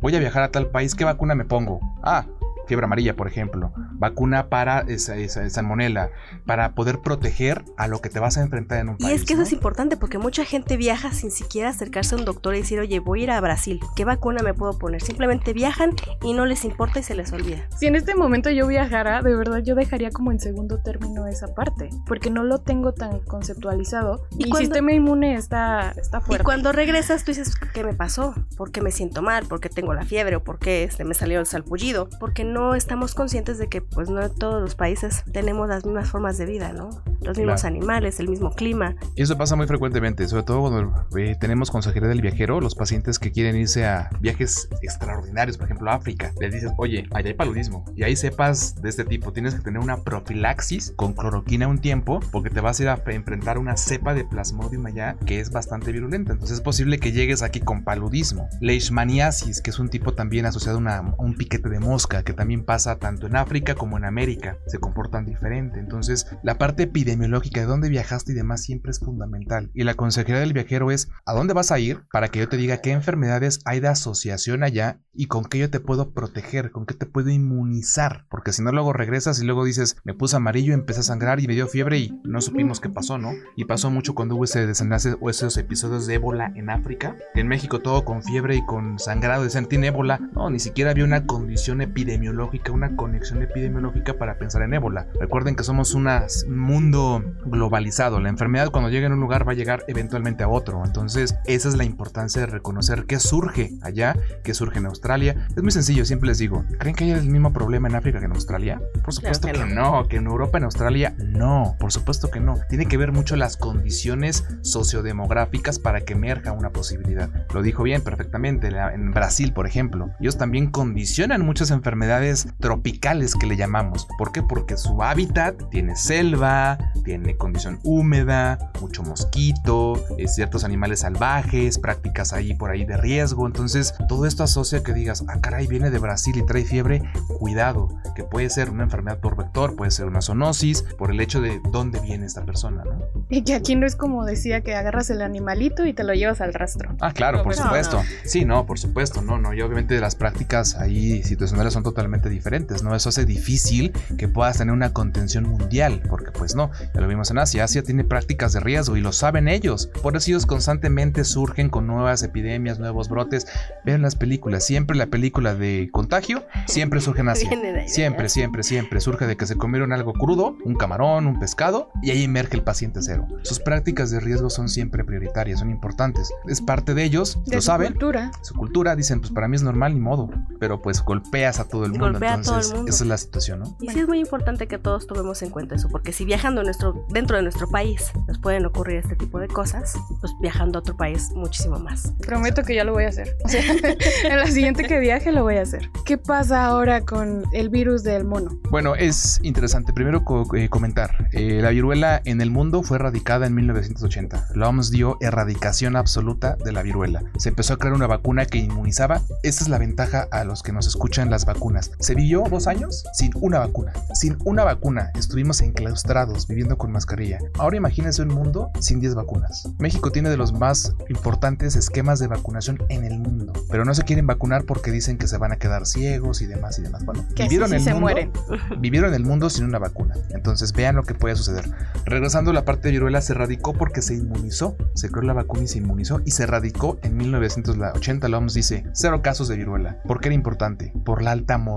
[0.01, 1.81] Voy a viajar a tal país, ¿qué vacuna me pongo?
[2.03, 2.27] Ah,
[2.67, 6.11] fiebre amarilla, por ejemplo, vacuna para esa, esa, salmonela,
[6.47, 9.13] para poder proteger a lo que te vas a enfrentar en un y país.
[9.13, 9.43] Y es que ¿no?
[9.43, 12.79] eso es importante porque mucha gente viaja sin siquiera acercarse a un doctor y decir,
[12.81, 15.03] oye, voy a ir a Brasil, ¿qué vacuna me puedo poner?
[15.03, 17.69] Simplemente viajan y no les importa y se les olvida.
[17.77, 21.55] Si en este momento yo viajara, de verdad yo dejaría como en segundo término esa
[21.55, 26.43] parte, porque no lo tengo tan conceptualizado y, y cuando, sistema inmune está, está fuerte.
[26.43, 28.35] Y cuando regresas tú dices, ¿qué me pasó?
[28.57, 29.47] ¿Por qué me siento mal?
[29.47, 30.37] ¿Por qué tengo la fiebre?
[30.37, 32.09] ¿O por qué este, me salió el salpullido?
[32.21, 36.39] Porque no estamos conscientes de que pues no todos los países tenemos las mismas formas
[36.39, 36.91] de vida, ¿no?
[37.23, 37.77] Los mismos claro.
[37.77, 38.97] animales, el mismo clima.
[39.15, 43.19] Y eso pasa muy frecuentemente, sobre todo cuando eh, tenemos consejería del viajero, los pacientes
[43.19, 47.35] que quieren irse a viajes extraordinarios, por ejemplo a África, les dices, oye, allá hay
[47.35, 51.79] paludismo y hay cepas de este tipo, tienes que tener una profilaxis con cloroquina un
[51.79, 55.51] tiempo porque te vas a ir a enfrentar una cepa de plasmodium allá que es
[55.51, 58.49] bastante virulenta, entonces es posible que llegues aquí con paludismo.
[58.61, 62.44] Leishmaniasis, que es un tipo también asociado a, una, un piquete de mosca que también
[62.65, 67.67] pasa tanto en África como en América, se comportan diferente, entonces la parte epidemiológica de
[67.67, 69.71] dónde viajaste y demás siempre es fundamental.
[69.75, 72.57] Y la consejería del viajero es a dónde vas a ir para que yo te
[72.57, 76.87] diga qué enfermedades hay de asociación allá y con qué yo te puedo proteger, con
[76.87, 78.27] qué te puedo inmunizar.
[78.29, 81.47] Porque si no, luego regresas y luego dices, me puse amarillo, empecé a sangrar y
[81.47, 83.33] me dio fiebre y no supimos qué pasó, ¿no?
[83.57, 87.17] Y pasó mucho cuando hubo ese desenlace o esos episodios de ébola en África.
[87.35, 90.21] En México todo con fiebre y con sangrado, decían, tiene ébola.
[90.35, 92.34] No, ni siquiera había una condición epidemiológica,
[92.73, 95.07] una conexión epidemiológica para pensar en ébola.
[95.21, 98.21] Recuerden que somos una, un mundo globalizado.
[98.21, 100.83] La enfermedad cuando llega en un lugar va a llegar eventualmente a otro.
[100.85, 105.47] Entonces, esa es la importancia de reconocer qué surge allá, qué surge en Australia.
[105.57, 108.27] Es muy sencillo, siempre les digo, ¿creen que hay el mismo problema en África que
[108.27, 108.81] en Australia?
[109.03, 110.07] Por supuesto que, no.
[110.09, 112.59] que en Europa, en Australia, no, por supuesto que no.
[112.69, 117.31] Tiene que ver mucho las condiciones sociodemográficas para que emerja una posibilidad.
[117.53, 118.69] Lo dijo bien, perfectamente.
[118.69, 122.24] En Brasil, por ejemplo, ellos también condicionan muchas enfermedades
[122.61, 124.07] tropicales que le llamamos.
[124.19, 124.43] ¿Por qué?
[124.43, 132.33] Porque su hábitat tiene selva, tiene condición húmeda, mucho mosquito, eh, ciertos animales salvajes, prácticas
[132.33, 133.47] ahí por ahí de riesgo.
[133.47, 137.03] Entonces, todo esto asocia que digas, ah, caray, viene de Brasil y trae fiebre.
[137.39, 141.41] Cuidado, que puede ser una enfermedad por vector, puede ser una zoonosis, por el hecho
[141.41, 143.05] de dónde viene esta persona, ¿no?
[143.29, 146.41] Y que aquí no es como decía que agarras el animalito y te lo llevas
[146.41, 146.95] al rastro.
[147.01, 148.03] Ah, claro, por supuesto.
[148.25, 149.53] Sí, no, por supuesto, no, no.
[149.55, 152.95] Y obviamente las prácticas ahí situacionales son totalmente diferentes, ¿no?
[152.95, 157.31] Eso hace difícil que puedas tener una contención mundial, porque pues no, ya lo vimos
[157.31, 157.65] en Asia.
[157.65, 159.91] Asia tiene prácticas de riesgo y lo saben ellos.
[160.03, 163.47] Por eso ellos constantemente surgen con nuevas epidemias, nuevos brotes.
[163.85, 167.51] Vean las películas, siempre la película de contagio, siempre surge en Asia.
[167.87, 169.01] Siempre, siempre, siempre.
[169.01, 172.63] Surge de que se comieron algo crudo, un camarón, un pescado, y ahí emerge el
[172.63, 173.27] paciente cero.
[173.43, 176.33] Sus prácticas de riesgo son siempre prioritarias, son importantes.
[176.49, 177.93] Es parte de ellos, lo su saben.
[177.93, 178.31] Cultura.
[178.43, 180.31] Su cultura, dicen, pues para mí es normal ni modo.
[180.59, 182.04] Pero pues golpeas a todo el mundo.
[182.09, 183.77] Entonces, esa es la situación, ¿no?
[183.81, 187.07] Y sí es muy importante que todos tomemos en cuenta eso, porque si viajando nuestro,
[187.11, 190.97] dentro de nuestro país nos pueden ocurrir este tipo de cosas, pues viajando a otro
[190.97, 192.13] país muchísimo más.
[192.21, 193.37] Prometo que ya lo voy a hacer.
[193.45, 193.63] O sea,
[194.25, 195.91] en la siguiente que viaje lo voy a hacer.
[196.05, 198.59] ¿Qué pasa ahora con el virus del mono?
[198.71, 199.93] Bueno, es interesante.
[199.93, 204.49] Primero eh, comentar, eh, la viruela en el mundo fue erradicada en 1980.
[204.55, 207.23] La OMS dio erradicación absoluta de la viruela.
[207.39, 209.21] Se empezó a crear una vacuna que inmunizaba.
[209.43, 211.91] Esta es la ventaja a los que nos escuchan las vacunas.
[211.99, 213.93] Se vivió dos años sin una vacuna.
[214.15, 217.39] Sin una vacuna estuvimos enclaustrados viviendo con mascarilla.
[217.59, 219.69] Ahora imagínense un mundo sin 10 vacunas.
[219.79, 224.03] México tiene de los más importantes esquemas de vacunación en el mundo, pero no se
[224.03, 227.05] quieren vacunar porque dicen que se van a quedar ciegos y demás y demás.
[227.05, 228.15] Bueno, vivieron el mundo,
[228.79, 230.15] vivieron el mundo sin una vacuna.
[230.31, 231.71] Entonces vean lo que puede suceder.
[232.05, 235.63] Regresando a la parte de viruela se radicó porque se inmunizó, se creó la vacuna
[235.65, 238.29] y se inmunizó y se radicó en 1980.
[238.29, 239.99] La OMS dice cero casos de viruela.
[240.07, 240.93] ¿Por qué era importante?
[241.05, 241.74] Por la alta mortalidad.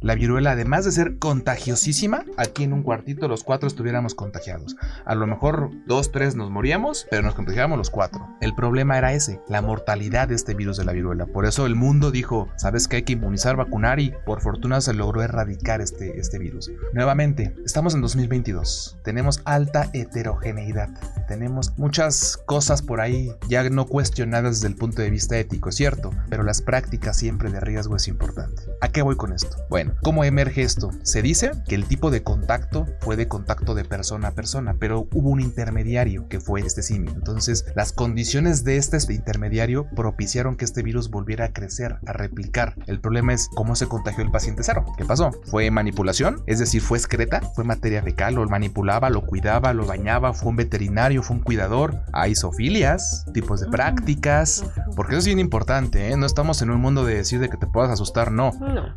[0.00, 4.76] La viruela, además de ser contagiosísima, aquí en un cuartito los cuatro estuviéramos contagiados.
[5.04, 8.26] A lo mejor dos, tres nos moríamos, pero nos contagiábamos los cuatro.
[8.40, 11.26] El problema era ese, la mortalidad de este virus de la viruela.
[11.26, 14.94] Por eso el mundo dijo, sabes que hay que inmunizar, vacunar y por fortuna se
[14.94, 16.70] logró erradicar este, este virus.
[16.92, 18.98] Nuevamente, estamos en 2022.
[19.02, 20.90] Tenemos alta heterogeneidad.
[21.26, 26.10] Tenemos muchas cosas por ahí ya no cuestionadas desde el punto de vista ético, ¿cierto?
[26.28, 28.62] Pero las prácticas siempre de riesgo es importante.
[28.80, 29.56] ¿A qué voy con esto?
[29.70, 30.90] Bueno, ¿cómo emerge esto?
[31.02, 35.08] Se dice que el tipo de contacto fue de contacto de persona a persona, pero
[35.12, 37.10] hubo un intermediario que fue este simio.
[37.12, 42.74] Entonces, las condiciones de este intermediario propiciaron que este virus volviera a crecer, a replicar.
[42.86, 44.84] El problema es cómo se contagió el paciente cero.
[44.98, 45.30] ¿Qué pasó?
[45.46, 46.42] ¿Fue manipulación?
[46.46, 47.40] Es decir, ¿fue excreta?
[47.54, 48.34] ¿Fue materia fecal?
[48.34, 49.08] ¿Lo manipulaba?
[49.08, 49.72] ¿Lo cuidaba?
[49.72, 50.34] ¿Lo bañaba?
[50.34, 51.22] ¿Fue un veterinario?
[51.22, 52.02] ¿Fue un cuidador?
[52.12, 53.24] ¿Hay isofilias?
[53.32, 54.66] ¿Tipos de prácticas?
[54.96, 56.16] Porque eso es bien importante, ¿eh?
[56.18, 58.52] No estamos en un mundo de decir de que te puedas asustar, no.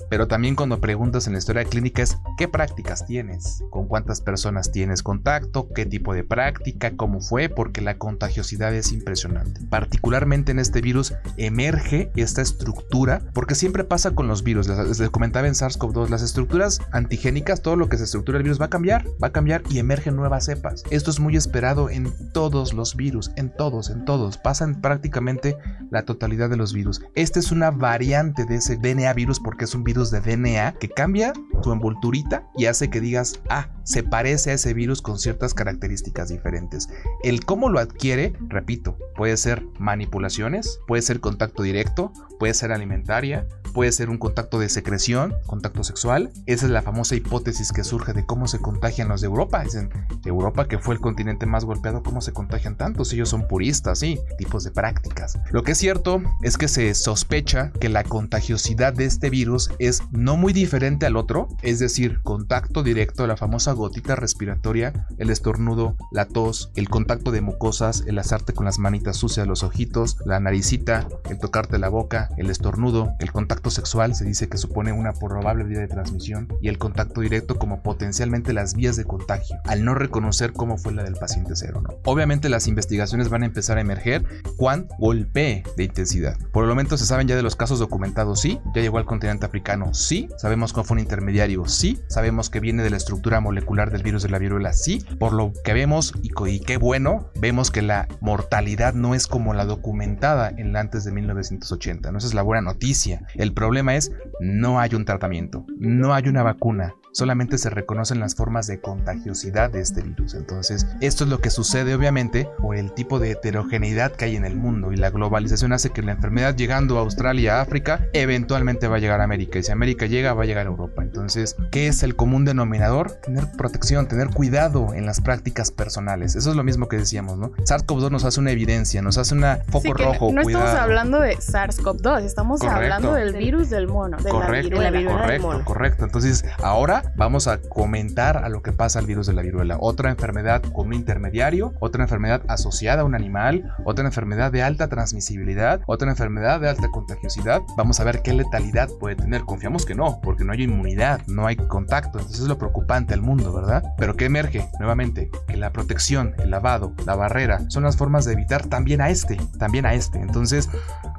[0.09, 3.63] Pero también cuando preguntas en la historia clínica es ¿qué prácticas tienes?
[3.69, 5.69] ¿Con cuántas personas tienes contacto?
[5.73, 6.91] ¿Qué tipo de práctica?
[6.95, 7.49] ¿Cómo fue?
[7.49, 9.61] Porque la contagiosidad es impresionante.
[9.69, 14.67] Particularmente en este virus emerge esta estructura, porque siempre pasa con los virus.
[14.67, 18.65] Les, comentaba en SARS-CoV-2, las estructuras antigénicas, todo lo que se estructura el virus va
[18.65, 20.83] a cambiar, va a cambiar y emergen nuevas cepas.
[20.89, 24.37] Esto es muy esperado en todos los virus, en todos, en todos.
[24.37, 25.57] Pasan prácticamente
[25.89, 27.01] la totalidad de los virus.
[27.15, 30.89] Esta es una variante de ese DNA virus porque es un virus de DNA que
[30.89, 35.54] cambia tu envolturita y hace que digas, ah, se parece a ese virus con ciertas
[35.54, 36.88] características diferentes.
[37.23, 43.47] El cómo lo adquiere, repito, puede ser manipulaciones, puede ser contacto directo, puede ser alimentaria,
[43.73, 46.32] puede ser un contacto de secreción, contacto sexual.
[46.45, 49.63] Esa es la famosa hipótesis que surge de cómo se contagian los de Europa.
[49.63, 49.89] Dicen,
[50.25, 53.13] Europa que fue el continente más golpeado, ¿cómo se contagian tantos?
[53.13, 55.38] Ellos son puristas, sí, tipos de prácticas.
[55.51, 60.03] Lo que es cierto es que se sospecha que la contagiosidad de este virus es
[60.11, 65.95] no muy diferente al otro, es decir, contacto directo, la famosa gotita respiratoria, el estornudo,
[66.11, 70.39] la tos, el contacto de mucosas, el asarte con las manitas sucias, los ojitos, la
[70.39, 75.13] naricita, el tocarte la boca, el estornudo, el contacto sexual se dice que supone una
[75.13, 79.83] probable vía de transmisión y el contacto directo como potencialmente las vías de contagio, al
[79.83, 81.81] no reconocer cómo fue la del paciente cero.
[82.05, 84.25] Obviamente las investigaciones van a empezar a emerger
[84.57, 86.37] cuando golpee de intensidad.
[86.51, 89.45] Por el momento se saben ya de los casos documentados, sí, ya llegó al continente
[89.47, 91.99] africano, sí, sabemos cómo fue un intermediario sí.
[92.07, 95.03] Sabemos que viene de la estructura molecular del virus de la viruela, sí.
[95.19, 99.53] Por lo que vemos, y, y qué bueno, vemos que la mortalidad no es como
[99.53, 102.11] la documentada en la antes de 1980.
[102.11, 102.17] ¿no?
[102.17, 103.26] Esa es la buena noticia.
[103.36, 104.11] El problema es,
[104.41, 109.70] no hay un tratamiento, no hay una vacuna, solamente se reconocen las formas de contagiosidad
[109.70, 110.34] de este virus.
[110.34, 114.45] Entonces, esto es lo que sucede obviamente por el tipo de heterogeneidad que hay en
[114.45, 118.88] el mundo y la globalización hace que la enfermedad llegando a Australia, a África, eventualmente
[118.88, 121.01] va a llegar a América y si América llega va a llegar a Europa.
[121.03, 123.12] Entonces, ¿qué es el común denominador?
[123.12, 126.36] Tener protección, tener cuidado en las prácticas personales.
[126.36, 127.51] Eso es lo mismo que decíamos, ¿no?
[127.51, 130.32] SARS-CoV-2 nos hace una evidencia, nos hace un foco rojo.
[130.32, 135.22] No, estamos hablando de SARS-CoV-2, estamos hablando del virus del mono, de correcto, la viruela.
[135.22, 136.05] Correcto, correcto.
[136.05, 139.78] Entonces, ahora vamos a comentar a lo que pasa al virus de la viruela.
[139.80, 144.88] Otra enfermedad con un intermediario, otra enfermedad asociada a un animal, otra enfermedad de alta
[144.88, 147.62] transmisibilidad, otra enfermedad de alta contagiosidad.
[147.78, 149.41] Vamos a ver qué letalidad puede tener.
[149.41, 152.20] Confiamos que no, porque no hay inmunidad, no hay contacto.
[152.20, 153.84] Entonces es lo preocupante al mundo, ¿verdad?
[153.97, 154.68] Pero ¿qué emerge?
[154.80, 159.10] Nuevamente, que la protección, el lavado, la barrera son las formas de evitar también a
[159.10, 160.20] este, también a este.
[160.20, 160.70] Entonces,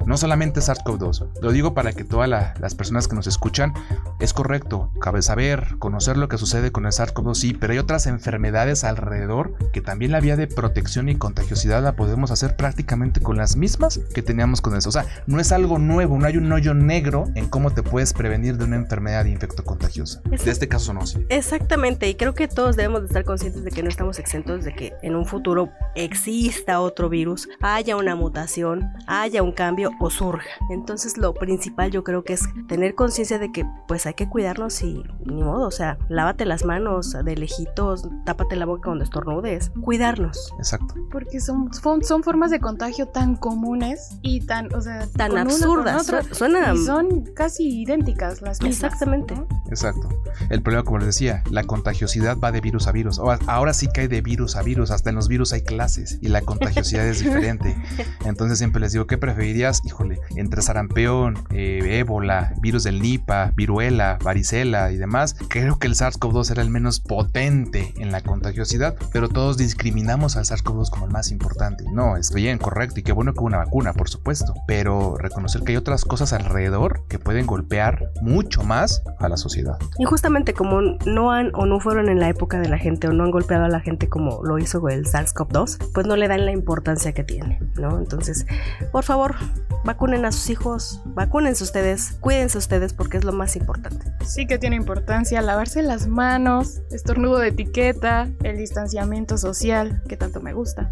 [0.05, 1.41] no solamente SARS-CoV-2.
[1.41, 3.73] Lo digo para que todas las personas que nos escuchan,
[4.19, 8.07] es correcto, cabe saber, conocer lo que sucede con el SARS-CoV-2, sí, pero hay otras
[8.07, 13.37] enfermedades alrededor que también la vía de protección y contagiosidad la podemos hacer prácticamente con
[13.37, 14.89] las mismas que teníamos con eso.
[14.89, 18.13] O sea, no es algo nuevo, no hay un hoyo negro en cómo te puedes
[18.13, 20.21] prevenir de una enfermedad de infecto contagiosa.
[20.25, 21.25] De este caso no, sí.
[21.29, 24.73] Exactamente, y creo que todos debemos de estar conscientes de que no estamos exentos de
[24.73, 30.49] que en un futuro exista otro virus, haya una mutación, haya un cambio o surja.
[30.69, 34.81] Entonces lo principal yo creo que es tener conciencia de que pues hay que cuidarnos
[34.81, 39.71] y ni modo, o sea, lávate las manos de lejitos, tápate la boca cuando estornudes,
[39.81, 40.53] cuidarnos.
[40.57, 40.95] Exacto.
[41.11, 46.11] Porque son, son, formas de contagio tan comunes y tan, o sea, tan absurdas.
[46.31, 46.73] Suena...
[46.73, 48.83] Y son casi idénticas las mismas.
[48.83, 49.35] Exactamente.
[49.67, 50.09] Exacto.
[50.49, 53.19] El problema, como les decía, la contagiosidad va de virus a virus.
[53.47, 54.91] Ahora sí cae de virus a virus.
[54.91, 55.82] Hasta en los virus hay clases
[56.21, 57.75] y la contagiosidad es diferente.
[58.25, 59.81] Entonces siempre les digo, ¿qué preferirías?
[59.85, 65.35] Híjole, entre sarampión, eh, ébola, virus del Nipa, viruela, varicela y demás.
[65.49, 70.45] Creo que el SARS-CoV-2 era el menos potente en la contagiosidad, pero todos discriminamos al
[70.45, 71.83] SARS-CoV-2 como el más importante.
[71.91, 75.63] No, es bien, correcto, y qué bueno que hubo una vacuna, por supuesto, pero reconocer
[75.63, 79.77] que hay otras cosas alrededor que pueden golpear mucho más a la sociedad.
[79.99, 83.13] Y justamente como no han o no fueron en la época de la gente o
[83.13, 86.45] no han golpeado a la gente como lo hizo el SARS-CoV-2, pues no le dan
[86.45, 87.97] la importancia que tiene, ¿no?
[87.97, 88.45] Entonces,
[88.91, 89.35] por favor,
[89.83, 94.05] vacunen a sus hijos, vacúnense ustedes, cuídense ustedes porque es lo más importante.
[94.25, 100.41] Sí que tiene importancia lavarse las manos, estornudo de etiqueta, el distanciamiento social, que tanto
[100.41, 100.91] me gusta.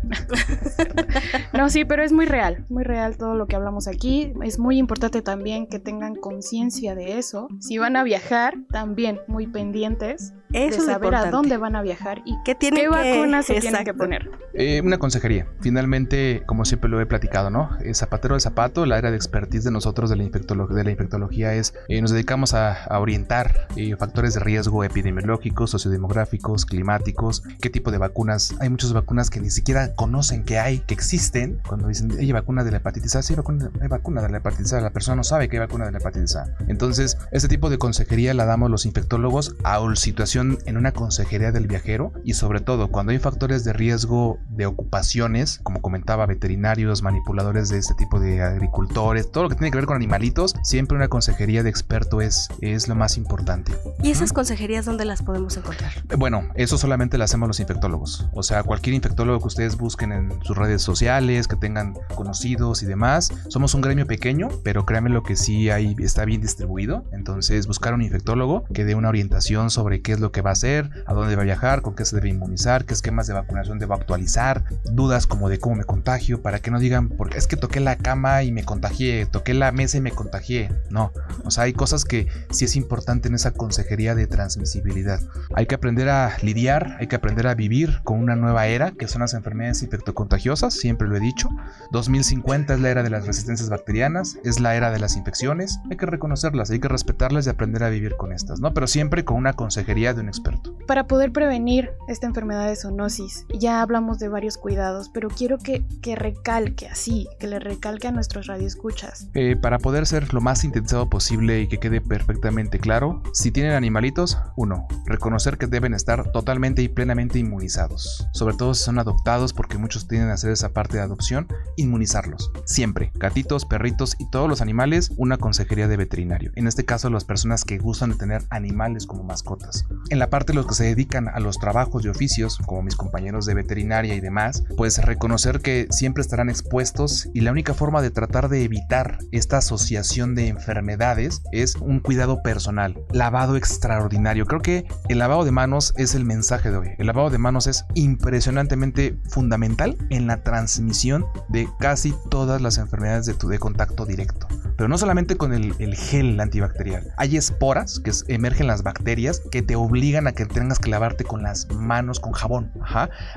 [1.54, 4.34] no, sí, pero es muy real, muy real todo lo que hablamos aquí.
[4.44, 7.48] Es muy importante también que tengan conciencia de eso.
[7.60, 12.36] Si van a viajar, también muy pendientes de saber a dónde van a viajar y
[12.44, 14.30] qué, tienen qué vacunas se tienen que poner.
[14.72, 15.48] Eh, una consejería.
[15.60, 17.78] Finalmente, como siempre lo he platicado, ¿no?
[17.82, 21.54] El zapatero de zapato, la área de expertise de nosotros de la, de la infectología
[21.56, 27.92] es, eh, nos dedicamos a, orientar eh, factores de riesgo epidemiológicos, sociodemográficos, climáticos, qué tipo
[27.92, 28.56] de vacunas.
[28.62, 31.60] Hay muchas vacunas que ni siquiera conocen que hay, que existen.
[31.68, 33.36] Cuando dicen, hay vacuna de la hepatitis A, sí,
[33.82, 34.80] hay vacuna de la hepatitis A.
[34.80, 36.46] La persona no sabe que hay vacuna de la hepatitis A.
[36.70, 41.68] Entonces, este tipo de consejería la damos los infectólogos a situación en una consejería del
[41.68, 47.70] viajero y sobre todo cuando hay factores de riesgo de ocupaciones, como comentaba, veterinarios, manipuladores
[47.70, 51.08] de este tipo de agricultores, todo lo que tiene que ver con animalitos, siempre una
[51.08, 53.74] consejería de experto es, es lo más importante.
[54.04, 55.92] ¿Y esas consejerías dónde las podemos encontrar?
[56.18, 58.28] Bueno, eso solamente lo hacemos los infectólogos.
[58.34, 62.86] O sea, cualquier infectólogo que ustedes busquen en sus redes sociales, que tengan conocidos y
[62.86, 63.32] demás.
[63.48, 67.06] Somos un gremio pequeño, pero créanme lo que sí hay, está bien distribuido.
[67.12, 70.54] Entonces, buscar un infectólogo que dé una orientación sobre qué es lo que va a
[70.54, 73.80] hacer, a dónde va a viajar, con qué se debe inmunizar, qué esquemas de vacunación
[73.80, 74.51] debo actualizar,
[74.86, 77.98] dudas como de cómo me contagio, para que no digan, porque es que toqué la
[77.98, 80.70] cama y me contagié, toqué la mesa y me contagié.
[80.90, 81.12] No,
[81.44, 85.20] o sea, hay cosas que sí es importante en esa consejería de transmisibilidad.
[85.56, 89.08] Hay que aprender a lidiar, hay que aprender a vivir con una nueva era, que
[89.08, 91.50] son las enfermedades infectocontagiosas, siempre lo he dicho.
[91.92, 95.98] 2050 es la era de las resistencias bacterianas, es la era de las infecciones, hay
[95.98, 98.74] que reconocerlas, hay que respetarlas y aprender a vivir con estas, ¿no?
[98.74, 100.76] Pero siempre con una consejería de un experto.
[100.88, 106.16] Para poder prevenir esta enfermedad de zoonosis, ya hablamos de cuidados, pero quiero que, que
[106.16, 109.28] recalque así, que le recalque a nuestros radioescuchas?
[109.34, 113.74] Eh, para poder ser lo más sintetizado posible y que quede perfectamente claro, si tienen
[113.74, 118.28] animalitos, uno, reconocer que deben estar totalmente y plenamente inmunizados.
[118.34, 122.52] Sobre todo si son adoptados, porque muchos tienen que hacer esa parte de adopción, inmunizarlos.
[122.66, 126.52] Siempre, gatitos, perritos y todos los animales, una consejería de veterinario.
[126.56, 129.86] En este caso, las personas que gustan de tener animales como mascotas.
[130.10, 132.96] En la parte de los que se dedican a los trabajos y oficios, como mis
[132.96, 138.02] compañeros de veterinaria y demás, pues reconocer que siempre estarán expuestos y la única forma
[138.02, 144.46] de tratar de evitar esta asociación de enfermedades es un cuidado personal, lavado extraordinario.
[144.46, 146.90] Creo que el lavado de manos es el mensaje de hoy.
[146.98, 153.26] El lavado de manos es impresionantemente fundamental en la transmisión de casi todas las enfermedades
[153.26, 154.48] de tu de contacto directo.
[154.82, 157.14] Pero no solamente con el, gel antibacterial.
[157.18, 161.44] Hay esporas que emergen las bacterias que te obligan a que tengas que lavarte con
[161.44, 162.72] las manos con jabón.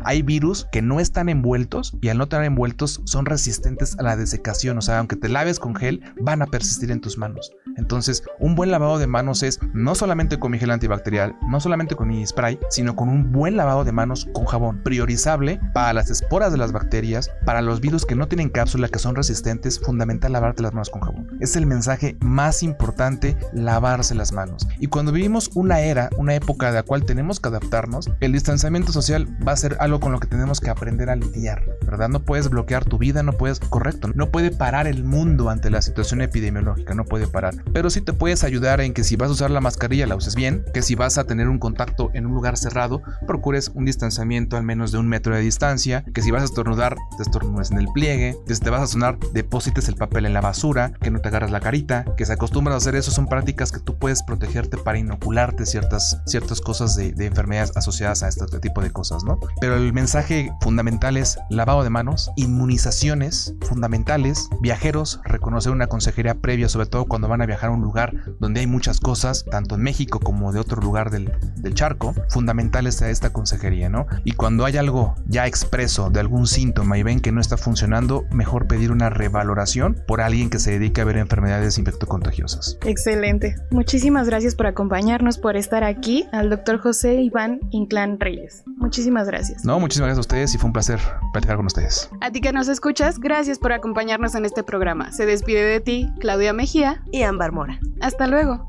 [0.05, 4.17] Hay virus que no están envueltos y al no estar envueltos son resistentes a la
[4.17, 4.79] desecación.
[4.79, 7.53] O sea, aunque te laves con gel, van a persistir en tus manos.
[7.77, 11.95] Entonces, un buen lavado de manos es no solamente con mi gel antibacterial, no solamente
[11.95, 14.83] con mi spray, sino con un buen lavado de manos con jabón.
[14.83, 18.99] Priorizable para las esporas de las bacterias, para los virus que no tienen cápsula, que
[18.99, 21.34] son resistentes, fundamental lavarte las manos con jabón.
[21.41, 24.67] Es el mensaje más importante, lavarse las manos.
[24.79, 28.93] Y cuando vivimos una era, una época de la cual tenemos que adaptarnos, el distanciamiento
[28.93, 32.09] social va a ser algo con lo que tenemos que aprender a lidiar, ¿verdad?
[32.09, 35.83] No puedes bloquear tu vida, no puedes, correcto, no puede parar el mundo ante la
[35.83, 37.55] situación epidemiológica, no puede parar.
[37.73, 40.35] Pero sí te puedes ayudar en que si vas a usar la mascarilla la uses
[40.35, 44.57] bien, que si vas a tener un contacto en un lugar cerrado, procures un distanciamiento
[44.57, 47.79] al menos de un metro de distancia, que si vas a estornudar, te estornudes en
[47.79, 51.11] el pliegue, que si te vas a sonar, deposites el papel en la basura, que
[51.11, 53.97] no te agarras la carita, que se acostumbran a hacer eso, son prácticas que tú
[53.99, 58.91] puedes protegerte para inocularte ciertas, ciertas cosas de, de enfermedades asociadas a este tipo de
[58.91, 59.41] cosas, ¿no?
[59.59, 66.69] Pero el mensaje fundamental es lavado de manos, inmunizaciones fundamentales, viajeros, reconocer una consejería previa,
[66.69, 69.83] sobre todo cuando van a viajar a un lugar donde hay muchas cosas, tanto en
[69.83, 74.07] México como de otro lugar del, del charco, fundamentales a esta consejería, ¿no?
[74.25, 78.27] Y cuando hay algo ya expreso de algún síntoma y ven que no está funcionando,
[78.31, 82.79] mejor pedir una revaloración por alguien que se dedique a ver enfermedades infectocontagiosas.
[82.85, 83.57] Excelente.
[83.71, 88.63] Muchísimas gracias por acompañarnos, por estar aquí, al doctor José Iván Inclán Reyes.
[88.77, 89.65] Muchísimas gracias.
[89.65, 91.01] No, muchísimas gracias a ustedes y fue un placer
[91.33, 92.11] platicar con ustedes.
[92.21, 95.13] A ti que nos escuchas, gracias por acompañarnos en este programa.
[95.13, 97.79] Se despide de ti Claudia Mejía y Ámbar Mora.
[98.01, 98.69] Hasta luego.